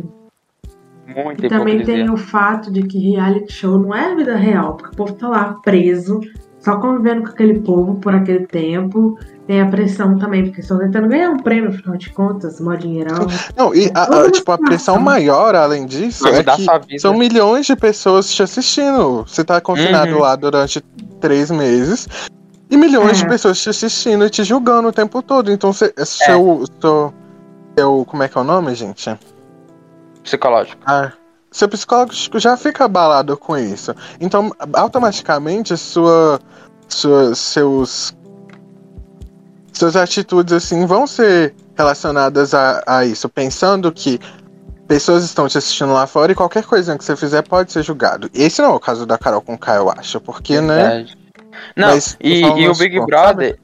Muito 1.05 1.45
e 1.45 1.49
também 1.49 1.83
tem 1.83 2.09
o 2.09 2.17
fato 2.17 2.71
de 2.71 2.81
que 2.83 3.11
reality 3.11 3.53
show 3.53 3.77
não 3.77 3.93
é 3.93 4.15
vida 4.15 4.35
real, 4.35 4.75
porque 4.75 4.93
o 4.93 4.97
povo 4.97 5.13
tá 5.13 5.27
lá 5.27 5.53
preso, 5.63 6.21
só 6.59 6.77
convivendo 6.77 7.23
com 7.23 7.29
aquele 7.29 7.59
povo 7.59 7.95
por 7.95 8.15
aquele 8.15 8.47
tempo, 8.47 9.17
tem 9.47 9.61
a 9.61 9.67
pressão 9.67 10.17
também, 10.17 10.45
porque 10.45 10.61
estão 10.61 10.79
tentando 10.79 11.07
ganhar 11.07 11.29
um 11.29 11.37
prêmio, 11.37 11.69
afinal 11.69 11.97
de 11.97 12.09
contas, 12.11 12.61
mó 12.61 12.75
dinheirão. 12.75 13.27
Não, 13.57 13.75
e 13.75 13.91
a, 13.93 14.03
a, 14.03 14.31
tipo, 14.31 14.51
a 14.51 14.57
pressão 14.57 14.97
maior, 14.99 15.53
além 15.53 15.85
disso, 15.85 16.25
é 16.27 16.43
que 16.43 16.99
são 16.99 17.13
milhões 17.13 17.65
de 17.65 17.75
pessoas 17.75 18.31
te 18.31 18.41
assistindo. 18.41 19.25
Você 19.27 19.43
tá 19.43 19.59
confinado 19.59 20.13
uhum. 20.13 20.19
lá 20.19 20.35
durante 20.35 20.81
três 21.19 21.51
meses. 21.51 22.07
E 22.69 22.77
milhões 22.77 23.17
de 23.17 23.27
pessoas 23.27 23.61
te 23.61 23.69
assistindo 23.69 24.25
e 24.25 24.29
te 24.29 24.43
julgando 24.43 24.87
o 24.87 24.93
tempo 24.93 25.21
todo. 25.21 25.51
Então, 25.51 25.73
cê, 25.73 25.93
é. 25.97 26.05
seu, 26.05 26.63
seu, 26.81 27.13
seu. 27.77 28.05
Como 28.05 28.23
é 28.23 28.29
que 28.29 28.37
é 28.37 28.41
o 28.41 28.43
nome, 28.43 28.73
gente? 28.73 29.15
Psicológico. 30.23 30.81
Ah, 30.85 31.11
seu 31.51 31.67
psicológico 31.67 32.39
já 32.39 32.55
fica 32.55 32.85
abalado 32.85 33.37
com 33.37 33.57
isso. 33.57 33.93
Então, 34.19 34.51
automaticamente, 34.73 35.77
sua, 35.77 36.39
sua, 36.87 37.35
seus 37.35 38.15
suas 39.73 39.95
atitudes 39.95 40.53
assim 40.53 40.85
vão 40.85 41.05
ser 41.07 41.53
relacionadas 41.75 42.53
a, 42.53 42.83
a 42.85 43.05
isso, 43.05 43.27
pensando 43.27 43.91
que 43.91 44.19
pessoas 44.87 45.23
estão 45.23 45.47
te 45.47 45.57
assistindo 45.57 45.93
lá 45.93 46.05
fora 46.05 46.31
e 46.31 46.35
qualquer 46.35 46.63
coisa 46.63 46.97
que 46.97 47.03
você 47.03 47.15
fizer 47.15 47.41
pode 47.41 47.71
ser 47.71 47.83
julgado. 47.83 48.29
Esse 48.33 48.61
não 48.61 48.71
é 48.71 48.75
o 48.75 48.79
caso 48.79 49.05
da 49.05 49.17
Carol 49.17 49.41
com 49.41 49.57
K, 49.57 49.77
eu 49.77 49.89
acho, 49.89 50.21
porque, 50.21 50.61
né? 50.61 50.75
Verdade. 50.75 51.17
né? 51.17 51.23
Não, 51.75 51.87
Mas, 51.89 52.17
e, 52.19 52.41
e 52.41 52.67
o 52.67 52.75
Big 52.75 52.99
Brother, 53.05 53.59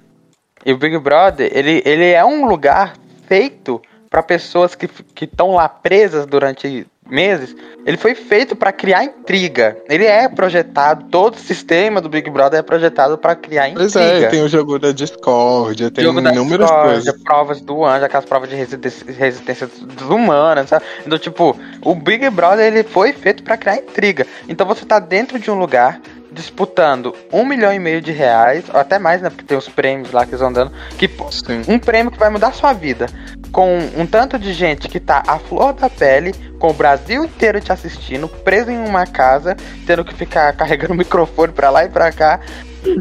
e 0.65 0.73
o 0.73 0.77
Big 0.77 0.97
Brother, 0.99 1.51
ele, 1.53 1.81
ele 1.85 2.05
é 2.05 2.23
um 2.23 2.45
lugar 2.47 2.93
feito 3.27 3.81
para 4.09 4.23
pessoas 4.23 4.75
que 4.75 4.89
estão 5.21 5.51
lá 5.51 5.69
presas 5.69 6.25
durante 6.25 6.87
meses, 7.09 7.55
ele 7.85 7.97
foi 7.97 8.13
feito 8.13 8.55
para 8.55 8.71
criar 8.71 9.03
intriga. 9.03 9.77
Ele 9.89 10.05
é 10.05 10.27
projetado, 10.27 11.05
todo 11.09 11.35
o 11.35 11.39
sistema 11.39 11.99
do 11.99 12.09
Big 12.09 12.29
Brother 12.29 12.59
é 12.59 12.63
projetado 12.63 13.17
para 13.17 13.35
criar 13.35 13.69
intriga. 13.69 13.89
Pois 13.91 13.95
é, 13.95 14.27
tem 14.27 14.41
o 14.41 14.47
jogo 14.47 14.77
da 14.77 14.91
Discord, 14.91 15.89
tem 15.91 16.03
jogo 16.03 16.19
inúmeras 16.19 16.69
coisas. 16.69 17.23
provas 17.23 17.61
do 17.61 17.85
anjo, 17.85 18.05
aquelas 18.05 18.25
provas 18.25 18.49
de 18.49 18.55
resistência, 18.55 19.05
resistência 19.11 19.69
humanas, 20.09 20.69
sabe? 20.69 20.85
Então, 21.05 21.17
tipo, 21.17 21.57
o 21.81 21.95
Big 21.95 22.29
Brother 22.29 22.65
ele 22.65 22.83
foi 22.83 23.13
feito 23.13 23.43
para 23.43 23.57
criar 23.57 23.77
intriga. 23.77 24.27
Então 24.47 24.67
você 24.67 24.85
tá 24.85 24.99
dentro 24.99 25.39
de 25.39 25.49
um 25.49 25.55
lugar 25.55 25.99
disputando 26.31 27.13
um 27.31 27.45
milhão 27.45 27.73
e 27.73 27.79
meio 27.79 28.01
de 28.01 28.11
reais, 28.11 28.65
ou 28.73 28.79
até 28.79 28.99
mais, 28.99 29.21
né? 29.21 29.29
Porque 29.29 29.43
tem 29.43 29.57
os 29.57 29.67
prêmios 29.67 30.11
lá 30.11 30.25
que 30.25 30.31
eles 30.31 30.39
vão 30.39 30.51
dando. 30.51 30.71
Que, 30.97 31.09
Sim. 31.31 31.63
um 31.67 31.79
prêmio 31.79 32.11
que 32.11 32.19
vai 32.19 32.29
mudar 32.29 32.49
a 32.49 32.53
sua 32.53 32.73
vida. 32.73 33.07
Com 33.51 33.79
um 33.97 34.05
tanto 34.05 34.37
de 34.37 34.53
gente 34.53 34.87
que 34.87 34.99
tá 34.99 35.23
à 35.27 35.39
flor 35.39 35.73
da 35.73 35.89
pele, 35.89 36.33
com 36.59 36.69
o 36.69 36.73
Brasil 36.73 37.23
inteiro 37.25 37.59
te 37.59 37.71
assistindo, 37.71 38.27
preso 38.27 38.69
em 38.69 38.77
uma 38.77 39.05
casa, 39.07 39.57
tendo 39.87 40.05
que 40.05 40.13
ficar 40.13 40.53
carregando 40.57 40.93
o 40.93 40.97
microfone 40.97 41.51
pra 41.51 41.69
lá 41.69 41.85
e 41.85 41.89
pra 41.89 42.11
cá. 42.11 42.39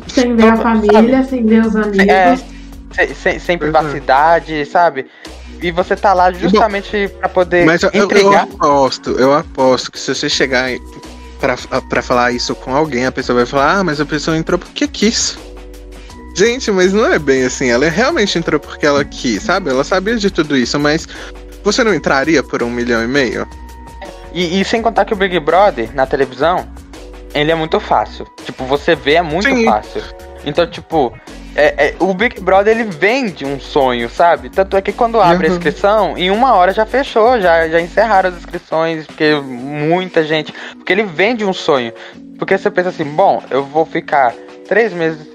Sem 0.08 0.34
ver 0.34 0.48
a 0.48 0.56
família, 0.56 1.18
sabe? 1.18 1.28
sem 1.28 1.46
ver 1.46 1.66
os 1.66 1.76
amigos. 1.76 2.08
É, 2.08 2.36
sem, 2.92 3.14
sem, 3.14 3.38
sem 3.38 3.58
privacidade, 3.58 4.64
sabe? 4.64 5.06
E 5.60 5.70
você 5.70 5.96
tá 5.96 6.12
lá 6.12 6.30
justamente 6.32 7.08
para 7.18 7.28
poder 7.28 7.66
mas 7.66 7.82
eu, 7.82 7.90
entregar. 7.92 8.22
Eu, 8.22 8.32
eu 8.32 8.38
aposto, 8.38 9.10
eu 9.10 9.34
aposto 9.34 9.90
que 9.90 9.98
se 9.98 10.14
você 10.14 10.28
chegar 10.28 10.70
para 11.40 12.02
falar 12.02 12.32
isso 12.32 12.54
com 12.54 12.74
alguém, 12.74 13.06
a 13.06 13.12
pessoa 13.12 13.36
vai 13.36 13.46
falar: 13.46 13.78
Ah, 13.78 13.84
mas 13.84 14.00
a 14.00 14.06
pessoa 14.06 14.36
entrou 14.36 14.58
porque 14.58 14.86
quis. 14.86 15.38
Gente, 16.36 16.70
mas 16.70 16.92
não 16.92 17.06
é 17.06 17.18
bem 17.18 17.44
assim. 17.44 17.68
Ela 17.68 17.88
realmente 17.88 18.38
entrou 18.38 18.60
porque 18.60 18.86
ela 18.86 19.04
quis, 19.04 19.42
sabe? 19.42 19.70
Ela 19.70 19.82
sabia 19.82 20.16
de 20.16 20.30
tudo 20.30 20.56
isso, 20.56 20.78
mas 20.78 21.08
você 21.64 21.82
não 21.82 21.94
entraria 21.94 22.42
por 22.42 22.62
um 22.62 22.70
milhão 22.70 23.02
e 23.02 23.08
meio? 23.08 23.46
E, 24.32 24.60
e 24.60 24.64
sem 24.64 24.80
contar 24.82 25.04
que 25.04 25.12
o 25.12 25.16
Big 25.16 25.38
Brother, 25.40 25.94
na 25.94 26.06
televisão, 26.06 26.68
ele 27.34 27.50
é 27.50 27.54
muito 27.54 27.80
fácil. 27.80 28.26
Tipo, 28.44 28.64
você 28.64 28.94
vê 28.94 29.14
é 29.14 29.22
muito 29.22 29.48
Sim. 29.48 29.64
fácil. 29.64 30.02
Então, 30.44 30.66
tipo, 30.66 31.12
é, 31.60 31.88
é, 31.88 31.94
o 31.98 32.14
Big 32.14 32.40
Brother 32.40 32.78
ele 32.78 32.88
vende 32.88 33.44
um 33.44 33.58
sonho, 33.58 34.08
sabe? 34.08 34.48
Tanto 34.48 34.76
é 34.76 34.80
que 34.80 34.92
quando 34.92 35.20
abre 35.20 35.48
uhum. 35.48 35.52
a 35.52 35.56
inscrição, 35.56 36.16
em 36.16 36.30
uma 36.30 36.54
hora 36.54 36.72
já 36.72 36.86
fechou, 36.86 37.40
já, 37.40 37.68
já 37.68 37.80
encerraram 37.80 38.30
as 38.30 38.36
inscrições, 38.36 39.06
porque 39.06 39.34
muita 39.34 40.22
gente. 40.22 40.54
Porque 40.76 40.92
ele 40.92 41.02
vende 41.02 41.44
um 41.44 41.52
sonho. 41.52 41.92
Porque 42.38 42.56
você 42.56 42.70
pensa 42.70 42.90
assim, 42.90 43.02
bom, 43.02 43.42
eu 43.50 43.64
vou 43.64 43.84
ficar 43.84 44.32
três 44.68 44.92
meses 44.92 45.26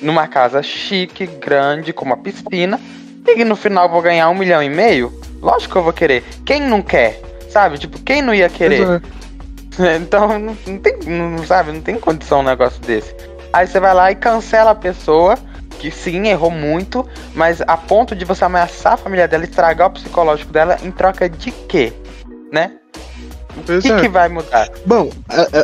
numa 0.00 0.28
casa 0.28 0.62
chique, 0.62 1.26
grande, 1.26 1.92
com 1.92 2.04
uma 2.04 2.16
piscina, 2.16 2.80
e 3.26 3.44
no 3.44 3.56
final 3.56 3.88
vou 3.88 4.00
ganhar 4.00 4.30
um 4.30 4.34
milhão 4.34 4.62
e 4.62 4.70
meio? 4.70 5.12
Lógico 5.42 5.72
que 5.72 5.78
eu 5.78 5.82
vou 5.82 5.92
querer. 5.92 6.22
Quem 6.44 6.60
não 6.60 6.80
quer? 6.80 7.20
Sabe? 7.50 7.76
Tipo, 7.76 7.98
quem 8.02 8.22
não 8.22 8.32
ia 8.32 8.48
querer? 8.48 8.82
Exato. 8.82 9.16
Então, 10.00 10.38
não, 10.38 10.56
não 10.66 10.78
tem, 10.78 10.96
não, 11.04 11.44
sabe, 11.44 11.70
não 11.70 11.82
tem 11.82 11.96
condição 11.98 12.40
um 12.40 12.44
negócio 12.44 12.80
desse. 12.80 13.14
Aí 13.52 13.66
você 13.66 13.78
vai 13.78 13.92
lá 13.92 14.10
e 14.10 14.14
cancela 14.14 14.70
a 14.70 14.74
pessoa, 14.74 15.36
que 15.78 15.90
sim, 15.90 16.28
errou 16.28 16.50
muito, 16.50 17.06
mas 17.34 17.60
a 17.60 17.76
ponto 17.76 18.14
de 18.14 18.24
você 18.24 18.44
ameaçar 18.44 18.94
a 18.94 18.96
família 18.96 19.28
dela, 19.28 19.44
estragar 19.44 19.88
o 19.88 19.90
psicológico 19.90 20.52
dela, 20.52 20.78
em 20.82 20.90
troca 20.90 21.28
de 21.28 21.50
quê? 21.50 21.92
Né? 22.52 22.72
O 23.56 23.80
que, 23.80 23.90
é. 23.90 24.00
que 24.00 24.08
vai 24.08 24.28
mudar? 24.28 24.68
Bom, 24.84 25.10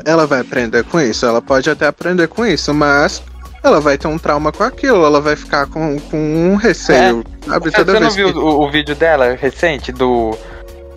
ela 0.05 0.27
vai 0.27 0.41
aprender 0.41 0.83
com 0.85 1.01
isso, 1.01 1.27
ela 1.27 1.43
pode 1.43 1.69
até 1.69 1.87
aprender 1.87 2.27
com 2.29 2.47
isso, 2.47 2.73
mas 2.73 3.23
ela 3.63 3.81
vai 3.81 3.97
ter 3.97 4.09
um 4.09 4.19
trauma 4.19 4.51
com 4.51 4.65
aquilo, 4.65 5.05
ela 5.05 5.21
vai 5.21 5.37
ficar 5.37 5.67
com, 5.67 5.99
com 5.99 6.19
um 6.19 6.57
receio, 6.57 7.23
sabe? 7.47 7.71
Você, 7.71 7.77
Toda 7.77 7.93
você 7.93 8.01
não 8.01 8.11
viu 8.11 8.33
que... 8.33 8.39
o, 8.39 8.61
o 8.63 8.71
vídeo 8.71 8.95
dela 8.95 9.37
recente 9.37 9.93
do 9.93 10.37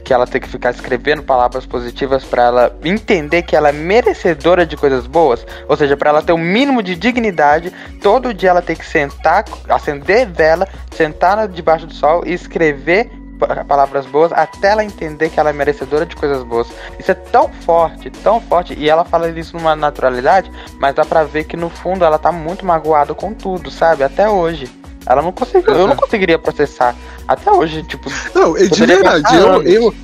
que 0.05 0.13
ela 0.13 0.27
tem 0.27 0.39
que 0.39 0.47
ficar 0.47 0.69
escrevendo 0.69 1.23
palavras 1.23 1.65
positivas 1.65 2.23
pra 2.23 2.43
ela 2.43 2.79
entender 2.83 3.41
que 3.41 3.55
ela 3.55 3.69
é 3.69 3.71
merecedora 3.71 4.63
de 4.65 4.77
coisas 4.77 5.07
boas, 5.07 5.45
ou 5.67 5.75
seja, 5.75 5.97
pra 5.97 6.11
ela 6.11 6.21
ter 6.21 6.31
o 6.31 6.37
mínimo 6.37 6.83
de 6.83 6.95
dignidade, 6.95 7.73
todo 8.01 8.33
dia 8.33 8.51
ela 8.51 8.61
tem 8.61 8.75
que 8.75 8.85
sentar, 8.85 9.43
acender 9.67 10.27
vela, 10.27 10.67
sentar 10.95 11.47
debaixo 11.47 11.87
do 11.87 11.93
sol 11.93 12.21
e 12.23 12.33
escrever 12.33 13.09
pa- 13.39 13.65
palavras 13.65 14.05
boas 14.05 14.31
até 14.31 14.69
ela 14.69 14.83
entender 14.85 15.29
que 15.29 15.39
ela 15.39 15.49
é 15.49 15.53
merecedora 15.53 16.05
de 16.05 16.15
coisas 16.15 16.43
boas. 16.43 16.67
Isso 16.99 17.09
é 17.09 17.15
tão 17.15 17.49
forte, 17.49 18.11
tão 18.11 18.39
forte, 18.39 18.75
e 18.77 18.87
ela 18.87 19.03
fala 19.03 19.27
isso 19.29 19.57
numa 19.57 19.75
naturalidade, 19.75 20.51
mas 20.79 20.93
dá 20.93 21.03
pra 21.03 21.23
ver 21.23 21.45
que 21.45 21.57
no 21.57 21.69
fundo 21.69 22.05
ela 22.05 22.19
tá 22.19 22.31
muito 22.31 22.63
magoada 22.63 23.15
com 23.15 23.33
tudo, 23.33 23.71
sabe? 23.71 24.03
Até 24.03 24.29
hoje. 24.29 24.69
Ela 25.07 25.21
não 25.21 25.31
conseguiu, 25.31 25.73
eu 25.73 25.79
não 25.87 25.89
Uhum. 25.91 25.95
conseguiria 25.97 26.39
processar. 26.39 26.95
Até 27.27 27.51
hoje, 27.51 27.83
tipo, 27.83 28.11
Não, 28.33 28.53
de 28.53 28.85
verdade, 28.85 29.35
eu, 29.35 29.61
eu, 29.63 29.95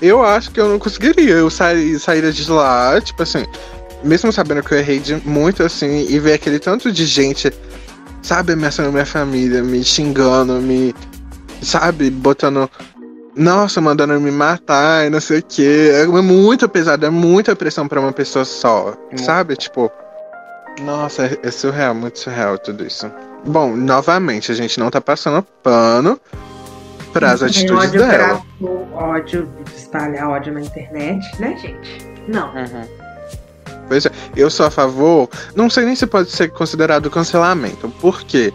eu 0.00 0.22
acho 0.24 0.50
que 0.50 0.60
eu 0.60 0.68
não 0.68 0.78
conseguiria. 0.78 1.34
Eu 1.34 1.50
sair, 1.50 1.98
sair 1.98 2.30
de 2.32 2.50
lá, 2.50 3.00
tipo 3.00 3.22
assim, 3.22 3.44
mesmo 4.02 4.32
sabendo 4.32 4.62
que 4.62 4.72
eu 4.74 4.78
errei 4.78 5.00
de 5.00 5.14
muito 5.26 5.62
assim, 5.62 6.06
e 6.08 6.18
ver 6.18 6.34
aquele 6.34 6.58
tanto 6.58 6.92
de 6.92 7.04
gente, 7.06 7.52
sabe, 8.22 8.52
ameaçando 8.52 8.92
minha 8.92 9.06
família, 9.06 9.62
me 9.62 9.82
xingando, 9.82 10.54
me. 10.54 10.94
Sabe, 11.62 12.10
botando. 12.10 12.70
Nossa, 13.36 13.80
mandando 13.80 14.20
me 14.20 14.30
matar 14.30 15.06
e 15.06 15.10
não 15.10 15.20
sei 15.20 15.40
o 15.40 15.42
que. 15.42 15.90
É 15.90 16.06
muito 16.06 16.68
pesado, 16.68 17.04
é 17.06 17.10
muita 17.10 17.56
pressão 17.56 17.88
pra 17.88 18.00
uma 18.00 18.12
pessoa 18.12 18.44
só. 18.44 18.94
Sabe? 19.16 19.56
Tipo. 19.56 19.90
Nossa, 20.82 21.24
é- 21.26 21.38
é 21.42 21.50
surreal, 21.50 21.94
muito 21.94 22.18
surreal 22.18 22.58
tudo 22.58 22.84
isso. 22.86 23.10
Bom, 23.46 23.76
novamente, 23.76 24.50
a 24.50 24.54
gente 24.54 24.78
não 24.80 24.90
tá 24.90 25.00
passando 25.00 25.42
pano 25.62 26.18
pras 27.12 27.40
Tem 27.40 27.48
atitudes 27.48 27.86
ódio 27.88 28.00
dela. 28.00 28.12
gravo, 28.12 28.88
ódio 28.94 29.48
de 29.64 29.76
espalhar 29.76 30.28
ódio 30.30 30.52
na 30.52 30.60
internet, 30.60 31.24
né, 31.40 31.56
gente? 31.56 32.06
Não. 32.26 32.48
uhum. 32.54 32.88
Pois 33.86 34.06
é, 34.06 34.10
eu 34.34 34.50
sou 34.50 34.66
a 34.66 34.70
favor. 34.70 35.28
Não 35.54 35.68
sei 35.68 35.84
nem 35.84 35.94
se 35.94 36.06
pode 36.06 36.30
ser 36.30 36.48
considerado 36.50 37.10
cancelamento. 37.10 37.88
Por 38.00 38.22
quê? 38.22 38.52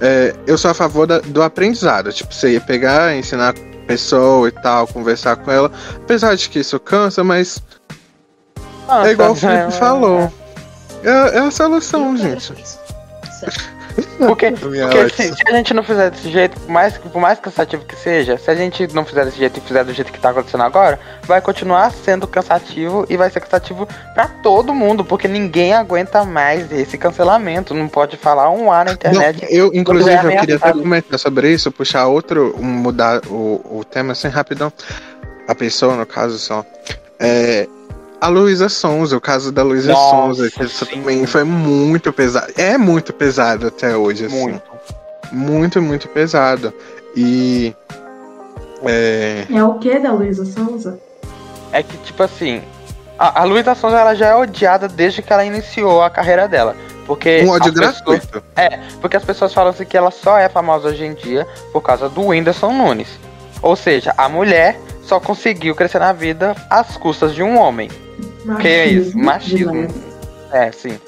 É, 0.00 0.34
eu 0.46 0.58
sou 0.58 0.70
a 0.72 0.74
favor 0.74 1.06
da- 1.06 1.20
do 1.20 1.40
aprendizado. 1.42 2.12
Tipo, 2.12 2.34
você 2.34 2.54
ia 2.54 2.60
pegar, 2.60 3.14
ensinar 3.16 3.50
a 3.54 3.86
pessoa 3.86 4.48
e 4.48 4.50
tal, 4.50 4.86
conversar 4.88 5.36
com 5.36 5.50
ela. 5.50 5.70
Apesar 5.96 6.34
de 6.34 6.48
que 6.50 6.58
isso 6.58 6.78
cansa, 6.80 7.22
mas 7.22 7.62
é 9.04 9.12
igual 9.12 9.30
o 9.30 9.34
Felipe 9.36 9.70
falou. 9.72 10.30
É, 11.04 11.36
é 11.36 11.38
a 11.38 11.50
solução, 11.52 12.16
gente. 12.16 12.52
Porque, 14.18 14.50
porque 14.52 15.08
se, 15.10 15.34
a 15.46 15.52
gente 15.52 15.74
não 15.74 15.82
fizer 15.82 16.10
desse 16.10 16.30
jeito, 16.30 16.58
por 16.60 16.70
mais, 16.70 16.98
por 16.98 17.20
mais 17.20 17.38
cansativo 17.38 17.84
que 17.84 17.96
seja, 17.96 18.36
se 18.36 18.50
a 18.50 18.54
gente 18.54 18.92
não 18.92 19.04
fizer 19.04 19.24
desse 19.24 19.38
jeito 19.38 19.58
e 19.58 19.60
fizer 19.60 19.84
do 19.84 19.92
jeito 19.92 20.12
que 20.12 20.18
tá 20.18 20.30
acontecendo 20.30 20.62
agora, 20.62 20.98
vai 21.26 21.40
continuar 21.40 21.92
sendo 21.92 22.26
cansativo 22.26 23.06
e 23.08 23.16
vai 23.16 23.30
ser 23.30 23.40
cansativo 23.40 23.88
pra 24.14 24.26
todo 24.26 24.74
mundo, 24.74 25.04
porque 25.04 25.28
ninguém 25.28 25.74
aguenta 25.74 26.24
mais 26.24 26.70
esse 26.72 26.98
cancelamento. 26.98 27.74
Não 27.74 27.88
pode 27.88 28.16
falar 28.16 28.50
um 28.50 28.70
ar 28.70 28.84
na 28.84 28.92
Não, 28.92 28.94
internet. 28.94 29.46
eu, 29.50 29.70
inclusive, 29.74 30.10
é 30.10 30.36
eu 30.36 30.40
queria 30.40 30.56
até 30.56 30.72
comentar 30.72 31.18
sobre 31.18 31.52
isso, 31.52 31.70
puxar 31.70 32.06
outro, 32.06 32.54
mudar 32.58 33.20
o, 33.26 33.78
o 33.78 33.84
tema 33.84 34.12
assim 34.12 34.28
rapidão. 34.28 34.72
A 35.46 35.54
pessoa, 35.54 35.94
no 35.94 36.06
caso, 36.06 36.38
só. 36.38 36.64
É, 37.20 37.68
a 38.24 38.28
Luísa 38.28 38.68
Sonza, 38.68 39.16
o 39.16 39.20
caso 39.20 39.52
da 39.52 39.62
Luísa 39.62 39.94
Sonza, 39.94 40.50
que 40.50 40.64
isso 40.64 40.86
também 40.86 41.26
foi 41.26 41.44
muito 41.44 42.12
pesado. 42.12 42.52
É 42.56 42.78
muito 42.78 43.12
pesado 43.12 43.66
até 43.66 43.94
hoje, 43.96 44.24
assim. 44.24 44.40
Muito. 44.40 44.62
Muito, 45.30 45.82
muito 45.82 46.08
pesado. 46.08 46.72
E. 47.14 47.74
É, 48.84 49.44
É 49.52 49.62
o 49.62 49.74
que 49.74 49.98
da 49.98 50.12
Luísa 50.12 50.44
Sonza? 50.44 50.98
É 51.72 51.82
que, 51.82 51.96
tipo 51.98 52.22
assim, 52.22 52.62
a, 53.18 53.42
a 53.42 53.44
Luísa 53.44 53.74
Sonza 53.74 53.98
ela 53.98 54.14
já 54.14 54.28
é 54.28 54.34
odiada 54.34 54.88
desde 54.88 55.20
que 55.20 55.32
ela 55.32 55.44
iniciou 55.44 56.02
a 56.02 56.08
carreira 56.08 56.48
dela. 56.48 56.74
Porque 57.06 57.42
um 57.44 57.50
ódio 57.50 57.68
as 57.84 57.98
pessoas- 57.98 58.24
gratuito. 58.24 58.42
Porque 59.00 59.16
as 59.18 59.24
pessoas 59.24 59.52
falam 59.52 59.70
assim 59.70 59.84
que 59.84 59.96
ela 59.96 60.10
só 60.10 60.38
é 60.38 60.48
famosa 60.48 60.88
hoje 60.88 61.04
em 61.04 61.12
dia 61.12 61.46
por 61.72 61.82
causa 61.82 62.08
do 62.08 62.28
Whindersson 62.28 62.72
Nunes. 62.72 63.18
Ou 63.60 63.76
seja, 63.76 64.14
a 64.16 64.28
mulher 64.30 64.80
só 65.02 65.20
conseguiu 65.20 65.74
crescer 65.74 65.98
na 65.98 66.12
vida 66.14 66.54
às 66.70 66.96
custas 66.96 67.34
de 67.34 67.42
um 67.42 67.58
homem. 67.58 67.90
Que 68.60 68.68
é 68.68 68.86
isso? 68.86 69.18
Machismo. 69.18 69.86
É, 70.52 70.70
sim. 70.70 70.98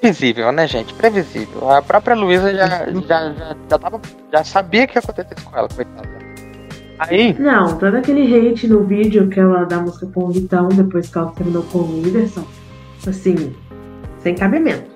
Previsível, 0.00 0.52
né, 0.52 0.66
gente? 0.66 0.94
Previsível. 0.94 1.70
A 1.70 1.82
própria 1.82 2.14
Luísa 2.14 2.54
já, 2.54 2.68
já, 2.68 3.32
já, 3.32 3.56
já, 3.68 3.78
tava, 3.78 4.00
já 4.32 4.44
sabia 4.44 4.86
que 4.86 4.96
ia 4.96 5.00
acontecer 5.00 5.34
com 5.42 5.56
ela, 5.56 5.68
coitada. 5.68 6.08
Aí, 6.98 7.34
Não, 7.38 7.78
todo 7.78 7.96
aquele 7.96 8.22
hate 8.50 8.66
no 8.66 8.84
vídeo 8.84 9.28
que 9.28 9.38
ela 9.38 9.64
da 9.64 9.78
música 9.78 10.06
com 10.12 10.24
o 10.24 10.32
Vitão, 10.32 10.68
depois 10.68 11.08
que 11.08 11.16
ela 11.16 11.30
terminou 11.30 11.62
com 11.64 11.78
o 11.78 12.02
Whindersson, 12.02 12.44
assim, 13.06 13.54
sem 14.20 14.34
cabimento. 14.34 14.90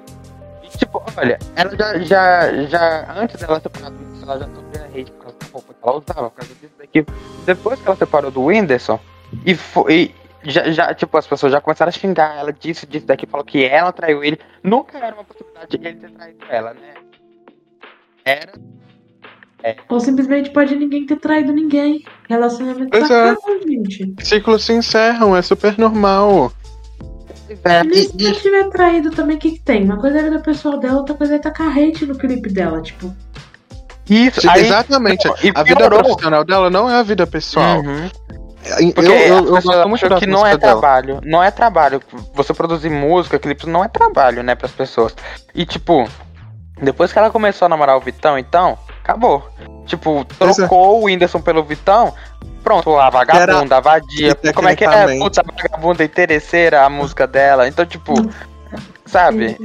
tipo, 0.77 1.03
olha, 1.17 1.39
ela 1.55 1.77
já, 1.77 1.99
já, 2.01 2.65
já 2.65 3.15
antes 3.17 3.41
dela 3.41 3.61
separar 3.61 3.91
do 3.91 3.99
Whindersson, 3.99 4.25
ela 4.25 4.39
já 4.41 4.47
sofria 4.47 5.01
hate 5.01 5.13
por 5.13 5.23
causa 5.23 5.37
da 5.39 5.47
roupa 5.53 5.75
que 5.75 5.89
ela 5.89 5.97
usava, 5.99 6.31
por 6.31 6.37
causa 6.37 6.55
disso 6.61 6.75
daqui. 6.79 7.07
Depois 7.47 7.81
que 7.81 7.87
ela 7.87 7.97
separou 7.97 8.31
do 8.33 8.43
Whindersson, 8.45 8.99
e 9.47 9.55
foi. 9.55 10.15
Já, 10.45 10.71
já, 10.71 10.95
tipo, 10.95 11.17
as 11.17 11.27
pessoas 11.27 11.53
já 11.53 11.61
começaram 11.61 11.89
a 11.89 11.93
xingar 11.93 12.37
ela 12.37 12.53
disso, 12.53 12.87
disso, 12.87 13.07
daqui, 13.07 13.27
falou 13.27 13.45
que 13.45 13.65
ela 13.65 13.93
traiu 13.93 14.23
ele. 14.23 14.39
Nunca 14.63 14.99
era 14.99 15.15
uma 15.15 15.25
possibilidade 15.25 15.79
de 15.79 15.87
ele 15.87 15.97
ter 15.97 16.11
traído 16.11 16.45
ela, 16.49 16.75
né? 16.75 16.95
Era. 18.25 18.53
Ou 19.89 20.01
simplesmente 20.01 20.51
pode 20.51 20.75
ninguém 20.75 21.07
ter 21.07 21.17
traído 21.17 21.53
ninguém. 21.53 22.05
Relacionamento 22.29 22.91
Pois 22.91 23.09
tá 23.09 23.15
é. 23.15 23.31
acabando, 23.31 23.91
gente. 23.91 24.27
Ciclos 24.27 24.65
se 24.65 24.73
encerram, 24.73 25.37
é 25.37 25.43
super 25.43 25.79
normal. 25.79 26.53
É, 27.65 27.83
E 27.87 28.05
se 28.05 28.27
ela 28.27 28.35
tiver 28.35 28.69
traído 28.71 29.11
também, 29.11 29.37
o 29.37 29.39
que, 29.39 29.53
que 29.53 29.61
tem? 29.61 29.85
Uma 29.85 30.01
coisa 30.01 30.19
é 30.19 30.21
a 30.21 30.25
vida 30.25 30.41
pessoal 30.41 30.79
dela, 30.79 30.99
outra 30.99 31.15
coisa 31.15 31.37
é 31.37 31.39
tacar 31.39 31.69
hate 31.69 32.07
no 32.07 32.17
clipe 32.17 32.49
dela, 32.49 32.81
tipo. 32.81 33.15
Isso, 34.09 34.49
aí, 34.51 34.63
Exatamente. 34.63 35.27
não, 35.27 35.35
e 35.43 35.53
a 35.55 35.63
vida 35.63 35.89
profissional 35.89 36.45
dela 36.45 36.71
não 36.71 36.91
é 36.91 36.97
a 36.97 37.03
vida 37.03 37.27
pessoal. 37.27 37.81
Uhum. 37.81 38.11
Porque 38.95 39.11
eu, 39.11 39.15
eu, 39.15 39.37
as 39.39 39.47
eu 39.47 39.55
pessoas 39.55 39.77
gosto 39.77 39.89
muito 39.89 40.17
que 40.17 40.27
não 40.27 40.47
é 40.47 40.57
dela. 40.57 40.81
trabalho. 40.81 41.21
Não 41.25 41.43
é 41.43 41.51
trabalho. 41.51 42.03
Você 42.35 42.55
produzir 42.55 42.91
música, 42.91 43.39
clipes, 43.39 43.67
não 43.67 43.85
é 43.85 43.89
trabalho, 43.89 44.43
né, 44.43 44.55
pras 44.55 44.73
pessoas. 44.73 45.15
E, 45.55 45.67
tipo, 45.67 46.09
depois 46.81 47.13
que 47.13 47.19
ela 47.19 47.31
começou 47.31 47.67
a 47.67 47.69
namorar 47.69 47.97
o 47.97 48.01
Vitão, 48.01 48.39
então, 48.39 48.79
acabou. 49.03 49.49
Tipo, 49.87 50.21
é. 50.21 50.53
trocou 50.55 51.01
o 51.01 51.05
Whindersson 51.05 51.41
pelo 51.41 51.63
Vitão, 51.63 52.15
pronto, 52.63 52.97
a 52.97 53.11
vagabunda, 53.11 53.77
a 53.77 53.81
vadia. 53.81 54.35
Como 54.55 54.69
é 54.69 54.77
que 54.77 54.85
é? 54.85 55.19
Puta, 55.19 55.43
vagabunda 55.43 56.05
interesseira 56.05 56.85
a 56.85 56.89
música 56.89 57.27
dela. 57.27 57.67
Então, 57.67 57.85
tipo, 57.85 58.15
sabe? 59.07 59.59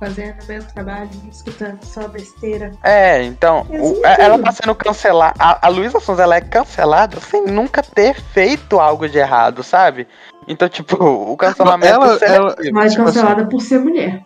Fazendo 0.00 0.36
meu 0.48 0.64
trabalho, 0.64 1.10
escutando 1.30 1.84
só 1.84 2.08
besteira. 2.08 2.72
É, 2.82 3.22
então, 3.22 3.66
o- 3.68 3.98
Exato. 3.98 4.20
ela 4.22 4.38
tá 4.38 4.50
sendo 4.50 4.74
cancelada. 4.74 5.34
A, 5.38 5.66
a 5.66 5.68
Luísa 5.68 6.00
Sonza, 6.00 6.22
ela 6.22 6.36
é 6.36 6.40
cancelada 6.40 7.20
sem 7.20 7.44
nunca 7.44 7.82
ter 7.82 8.14
feito 8.14 8.80
algo 8.80 9.06
de 9.06 9.18
errado, 9.18 9.62
sabe? 9.62 10.08
Então, 10.48 10.70
tipo, 10.70 10.96
o 11.04 11.36
cancelamento 11.36 11.92
Ela- 11.92 12.18
seletivo. 12.18 12.34
ela- 12.46 12.56
Mas 12.72 12.92
tipo 12.92 13.04
cancelada 13.04 13.44
por 13.46 13.60
ser 13.60 13.78
mulher. 13.78 14.22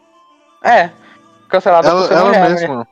É, 0.63 0.91
cancelada 1.49 1.89
Ela, 1.89 2.01
por 2.03 2.07
ser 2.09 2.15
ela 2.15 2.25
mulher, 2.27 2.43
né? 2.43 2.49
mesma. 2.55 2.89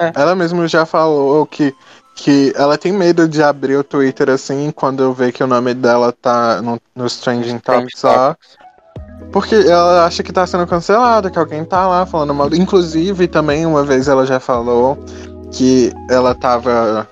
É. 0.00 0.12
Ela 0.16 0.34
mesma 0.34 0.66
já 0.66 0.86
falou 0.86 1.44
que, 1.44 1.76
que 2.16 2.50
ela 2.56 2.78
tem 2.78 2.92
medo 2.92 3.28
de 3.28 3.42
abrir 3.42 3.76
o 3.76 3.84
Twitter 3.84 4.30
assim 4.30 4.70
quando 4.72 5.02
eu 5.02 5.12
ver 5.12 5.32
que 5.32 5.44
o 5.44 5.46
nome 5.46 5.74
dela 5.74 6.10
tá 6.12 6.62
no, 6.62 6.80
nos 6.96 7.20
trending 7.20 7.58
tops 7.58 8.02
lá. 8.02 8.36
Porque 9.30 9.54
ela 9.54 10.04
acha 10.06 10.22
que 10.22 10.32
tá 10.32 10.46
sendo 10.46 10.66
cancelada, 10.66 11.30
que 11.30 11.38
alguém 11.38 11.64
tá 11.64 11.86
lá 11.86 12.04
falando 12.04 12.34
mal. 12.34 12.48
Inclusive, 12.52 13.28
também 13.28 13.64
uma 13.64 13.84
vez 13.84 14.08
ela 14.08 14.26
já 14.26 14.40
falou 14.40 14.98
que 15.50 15.92
ela 16.10 16.34
tava. 16.34 17.08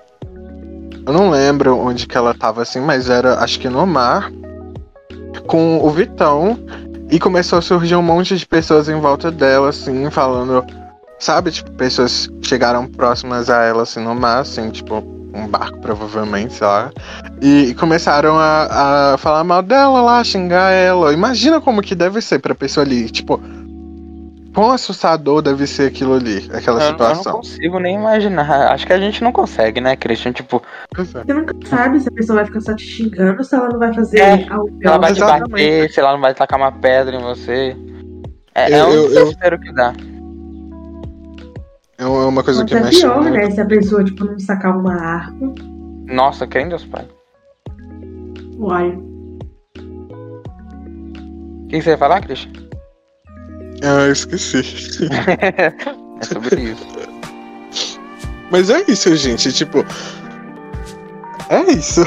Eu 1.05 1.13
não 1.13 1.29
lembro 1.29 1.77
onde 1.77 2.05
que 2.05 2.17
ela 2.17 2.33
tava 2.33 2.61
assim, 2.61 2.79
mas 2.79 3.09
era 3.09 3.39
acho 3.39 3.59
que 3.59 3.69
no 3.69 3.85
mar. 3.85 4.31
Com 5.47 5.79
o 5.83 5.89
Vitão. 5.89 6.57
E 7.09 7.19
começou 7.19 7.59
a 7.59 7.61
surgir 7.61 7.95
um 7.95 8.01
monte 8.01 8.37
de 8.37 8.45
pessoas 8.45 8.87
em 8.87 8.97
volta 8.99 9.29
dela, 9.29 9.69
assim, 9.69 10.09
falando. 10.09 10.63
sabe? 11.19 11.51
Tipo, 11.51 11.71
pessoas 11.71 12.29
chegaram 12.41 12.87
próximas 12.87 13.49
a 13.49 13.63
ela, 13.63 13.83
assim, 13.83 14.01
no 14.01 14.15
mar, 14.15 14.39
assim, 14.39 14.69
tipo, 14.69 15.03
um 15.33 15.47
barco, 15.47 15.79
provavelmente, 15.79 16.53
sei 16.53 16.67
lá. 16.67 16.91
E, 17.41 17.69
e 17.69 17.73
começaram 17.75 18.37
a, 18.37 19.13
a 19.13 19.17
falar 19.17 19.43
mal 19.43 19.61
dela 19.61 20.01
lá, 20.01 20.23
xingar 20.23 20.71
ela. 20.71 21.13
Imagina 21.13 21.59
como 21.61 21.81
que 21.81 21.95
deve 21.95 22.21
ser 22.21 22.39
pra 22.39 22.53
pessoa 22.55 22.85
ali, 22.85 23.09
tipo. 23.09 23.39
Quão 24.53 24.69
assustador 24.71 25.41
deve 25.41 25.65
ser 25.65 25.87
aquilo 25.87 26.13
ali, 26.15 26.45
aquela 26.53 26.81
Eu, 26.81 26.85
eu 26.87 26.91
situação. 26.91 27.23
não 27.31 27.39
consigo 27.39 27.79
nem 27.79 27.95
imaginar. 27.95 28.73
Acho 28.73 28.85
que 28.85 28.91
a 28.91 28.99
gente 28.99 29.23
não 29.23 29.31
consegue, 29.31 29.79
né, 29.79 29.95
Christian? 29.95 30.33
Tipo, 30.33 30.61
é. 30.97 31.01
Você 31.05 31.33
nunca 31.33 31.55
sabe 31.65 32.01
se 32.01 32.09
a 32.09 32.11
pessoa 32.11 32.35
vai 32.35 32.45
ficar 32.45 32.59
só 32.59 32.75
te 32.75 32.83
xingando 32.85 33.37
ou 33.37 33.43
se 33.45 33.55
ela 33.55 33.69
não 33.69 33.79
vai 33.79 33.93
fazer 33.93 34.19
É, 34.19 34.45
algo 34.49 34.67
se 34.77 34.85
ela 34.85 34.97
vai 34.97 35.13
te 35.13 35.19
bater, 35.21 35.89
se 35.93 35.99
ela 36.01 36.11
não 36.11 36.19
vai 36.19 36.33
tacar 36.33 36.59
uma 36.59 36.69
pedra 36.69 37.15
em 37.15 37.21
você. 37.21 37.77
É, 38.53 38.69
Eu- 38.73 38.75
é 38.77 38.83
um 38.83 38.91
eu- 38.93 39.03
eu- 39.13 39.23
desespero 39.23 39.57
que 39.57 39.71
dá. 39.71 39.93
É 42.01 42.05
uma 42.05 42.43
coisa 42.43 42.65
que 42.65 42.73
Até 42.73 42.83
mexe 42.83 43.01
pior, 43.01 43.21
muito. 43.21 43.31
né? 43.31 43.51
Se 43.51 43.61
a 43.61 43.65
pessoa, 43.65 44.03
tipo, 44.03 44.25
não 44.25 44.39
sacar 44.39 44.75
uma 44.75 44.95
arma. 44.95 45.53
Nossa, 46.07 46.47
quem 46.47 46.67
Deus 46.67 46.83
pai. 46.83 47.07
Uai. 48.57 48.97
O 51.63 51.67
que 51.69 51.79
você 51.79 51.91
ia 51.91 51.97
falar, 51.99 52.21
Christian? 52.21 52.53
Ah, 53.83 54.07
eu 54.07 54.13
esqueci. 54.13 54.63
é 55.13 56.25
sobre 56.25 56.61
isso. 56.61 56.87
Mas 58.51 58.71
é 58.71 58.83
isso, 58.87 59.15
gente. 59.15 59.53
Tipo. 59.53 59.85
É 61.49 61.71
isso. 61.71 62.03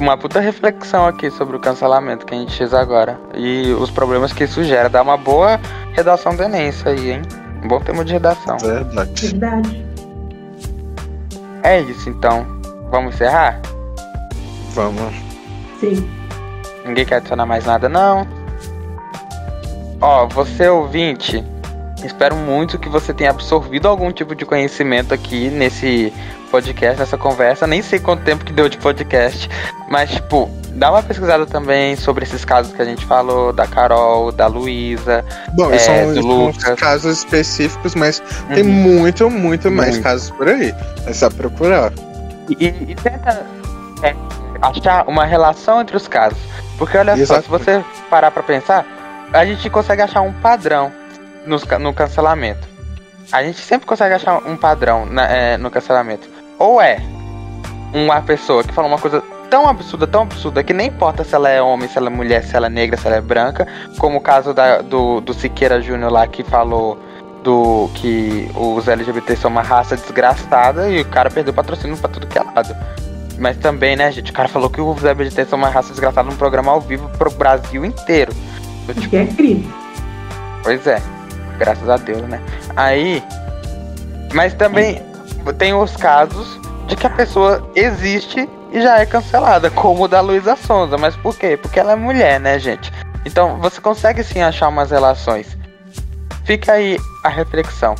Uma 0.00 0.18
puta 0.18 0.40
reflexão 0.40 1.06
aqui 1.06 1.30
sobre 1.30 1.54
o 1.56 1.60
cancelamento 1.60 2.26
que 2.26 2.34
a 2.34 2.38
gente 2.38 2.58
fez 2.58 2.74
agora. 2.74 3.20
E 3.36 3.72
os 3.74 3.88
problemas 3.88 4.32
que 4.32 4.42
isso 4.42 4.64
gera. 4.64 4.88
Dá 4.88 5.00
uma 5.00 5.16
boa 5.16 5.60
redação 5.92 6.34
do 6.34 6.42
Enem 6.42 6.70
isso 6.70 6.88
aí, 6.88 7.12
hein? 7.12 7.22
Um 7.62 7.68
bom 7.68 7.80
tema 7.80 8.04
de 8.04 8.12
redação. 8.12 8.58
Verdade. 8.58 9.26
Verdade. 9.28 9.86
É 11.62 11.80
isso 11.80 12.08
então. 12.08 12.44
Vamos 12.90 13.14
encerrar? 13.14 13.60
Vamos. 14.74 15.14
Sim. 15.80 16.08
Ninguém 16.84 17.06
quer 17.06 17.16
adicionar 17.16 17.46
mais 17.46 17.64
nada, 17.64 17.88
não? 17.88 18.26
Ó, 20.00 20.26
você 20.26 20.68
ouvinte, 20.68 21.44
espero 22.04 22.34
muito 22.34 22.78
que 22.78 22.88
você 22.88 23.14
tenha 23.14 23.30
absorvido 23.30 23.86
algum 23.86 24.10
tipo 24.10 24.34
de 24.34 24.44
conhecimento 24.44 25.14
aqui 25.14 25.48
nesse 25.48 26.12
podcast, 26.50 26.98
nessa 26.98 27.16
conversa. 27.16 27.66
Nem 27.66 27.80
sei 27.82 28.00
quanto 28.00 28.24
tempo 28.24 28.44
que 28.44 28.52
deu 28.52 28.68
de 28.68 28.78
podcast, 28.78 29.48
mas, 29.88 30.10
tipo, 30.10 30.50
dá 30.74 30.90
uma 30.90 31.02
pesquisada 31.02 31.46
também 31.46 31.94
sobre 31.96 32.24
esses 32.24 32.44
casos 32.44 32.72
que 32.74 32.80
a 32.82 32.84
gente 32.84 33.04
falou, 33.06 33.52
da 33.52 33.66
Carol, 33.66 34.32
da 34.32 34.46
Luísa. 34.46 35.24
Bom, 35.54 35.70
É, 35.72 35.78
são, 35.78 36.14
do 36.14 36.20
Lucas. 36.26 36.78
casos 36.80 37.18
específicos, 37.18 37.94
mas 37.94 38.22
tem 38.54 38.64
Uhum. 38.64 38.70
muito, 38.72 39.30
muito 39.30 39.70
mais 39.70 39.90
Muito. 39.92 40.02
casos 40.04 40.30
por 40.30 40.48
aí. 40.48 40.74
É 41.06 41.12
só 41.12 41.28
procurar. 41.30 41.92
E, 42.58 42.66
e 42.66 42.94
tenta 42.94 43.44
é, 44.02 44.14
achar 44.60 45.06
uma 45.08 45.24
relação 45.24 45.80
entre 45.80 45.96
os 45.96 46.08
casos. 46.08 46.38
Porque 46.78 46.96
olha 46.98 47.14
só, 47.26 47.40
se 47.40 47.48
você 47.48 47.84
parar 48.10 48.30
pra 48.30 48.42
pensar, 48.42 48.84
a 49.32 49.44
gente 49.44 49.68
consegue 49.70 50.02
achar 50.02 50.20
um 50.22 50.32
padrão 50.32 50.90
ca- 51.68 51.78
no 51.78 51.92
cancelamento. 51.94 52.66
A 53.30 53.42
gente 53.42 53.60
sempre 53.60 53.86
consegue 53.86 54.14
achar 54.14 54.38
um 54.46 54.56
padrão 54.56 55.06
na- 55.06 55.26
é, 55.26 55.56
no 55.56 55.70
cancelamento. 55.70 56.28
Ou 56.58 56.80
é 56.80 56.98
uma 57.94 58.20
pessoa 58.22 58.64
que 58.64 58.72
fala 58.72 58.88
uma 58.88 58.98
coisa 58.98 59.22
tão 59.52 59.68
absurda, 59.68 60.06
tão 60.06 60.22
absurda, 60.22 60.64
que 60.64 60.72
nem 60.72 60.86
importa 60.88 61.22
se 61.22 61.34
ela 61.34 61.46
é 61.50 61.60
homem, 61.60 61.86
se 61.86 61.98
ela 61.98 62.06
é 62.06 62.10
mulher, 62.10 62.42
se 62.42 62.56
ela 62.56 62.68
é 62.68 62.70
negra, 62.70 62.96
se 62.96 63.06
ela 63.06 63.16
é 63.16 63.20
branca, 63.20 63.68
como 63.98 64.16
o 64.16 64.20
caso 64.20 64.54
da- 64.54 64.78
do, 64.80 65.20
do 65.20 65.34
Siqueira 65.34 65.78
Júnior 65.82 66.10
lá 66.10 66.26
que 66.26 66.42
falou 66.42 66.98
do 67.44 67.90
que 67.94 68.50
os 68.56 68.88
LGBT 68.88 69.36
são 69.36 69.50
uma 69.50 69.60
raça 69.60 69.94
desgraçada 69.94 70.88
e 70.88 71.02
o 71.02 71.04
cara 71.04 71.28
perdeu 71.30 71.52
patrocínio 71.52 71.98
pra 71.98 72.08
tudo 72.08 72.26
que 72.26 72.38
é 72.38 72.42
lado. 72.42 72.74
Mas 73.38 73.58
também, 73.58 73.94
né, 73.94 74.10
gente, 74.10 74.30
o 74.30 74.34
cara 74.34 74.48
falou 74.48 74.70
que 74.70 74.80
os 74.80 75.04
LGBT 75.04 75.44
são 75.44 75.58
uma 75.58 75.68
raça 75.68 75.90
desgraçada 75.90 76.30
num 76.30 76.36
programa 76.36 76.72
ao 76.72 76.80
vivo 76.80 77.10
pro 77.18 77.30
Brasil 77.30 77.84
inteiro. 77.84 78.32
Eu, 78.88 78.94
tipo, 78.94 79.10
Que 79.10 79.16
é 79.18 79.26
crime. 79.26 79.70
Pois 80.62 80.86
é, 80.86 81.02
graças 81.58 81.90
a 81.90 81.96
Deus, 81.98 82.22
né? 82.22 82.40
Aí. 82.74 83.22
Mas 84.32 84.54
também 84.54 85.02
tem 85.58 85.74
os 85.74 85.94
casos 85.94 86.58
de 86.86 86.96
que 86.96 87.06
a 87.06 87.10
pessoa 87.10 87.68
existe 87.74 88.48
e 88.72 88.80
já 88.80 88.98
é 88.98 89.06
cancelada, 89.06 89.70
como 89.70 90.04
o 90.04 90.08
da 90.08 90.20
Luísa 90.20 90.56
Sonza. 90.56 90.96
Mas 90.96 91.16
por 91.16 91.36
quê? 91.36 91.56
Porque 91.56 91.78
ela 91.78 91.92
é 91.92 91.96
mulher, 91.96 92.40
né, 92.40 92.58
gente? 92.58 92.92
Então 93.24 93.58
você 93.60 93.80
consegue 93.80 94.24
sim 94.24 94.40
achar 94.40 94.68
umas 94.68 94.90
relações. 94.90 95.56
Fica 96.44 96.72
aí 96.72 96.98
a 97.22 97.28
reflexão. 97.28 97.94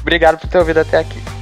Obrigado 0.00 0.38
por 0.38 0.48
ter 0.48 0.58
ouvido 0.58 0.80
até 0.80 0.98
aqui. 0.98 1.37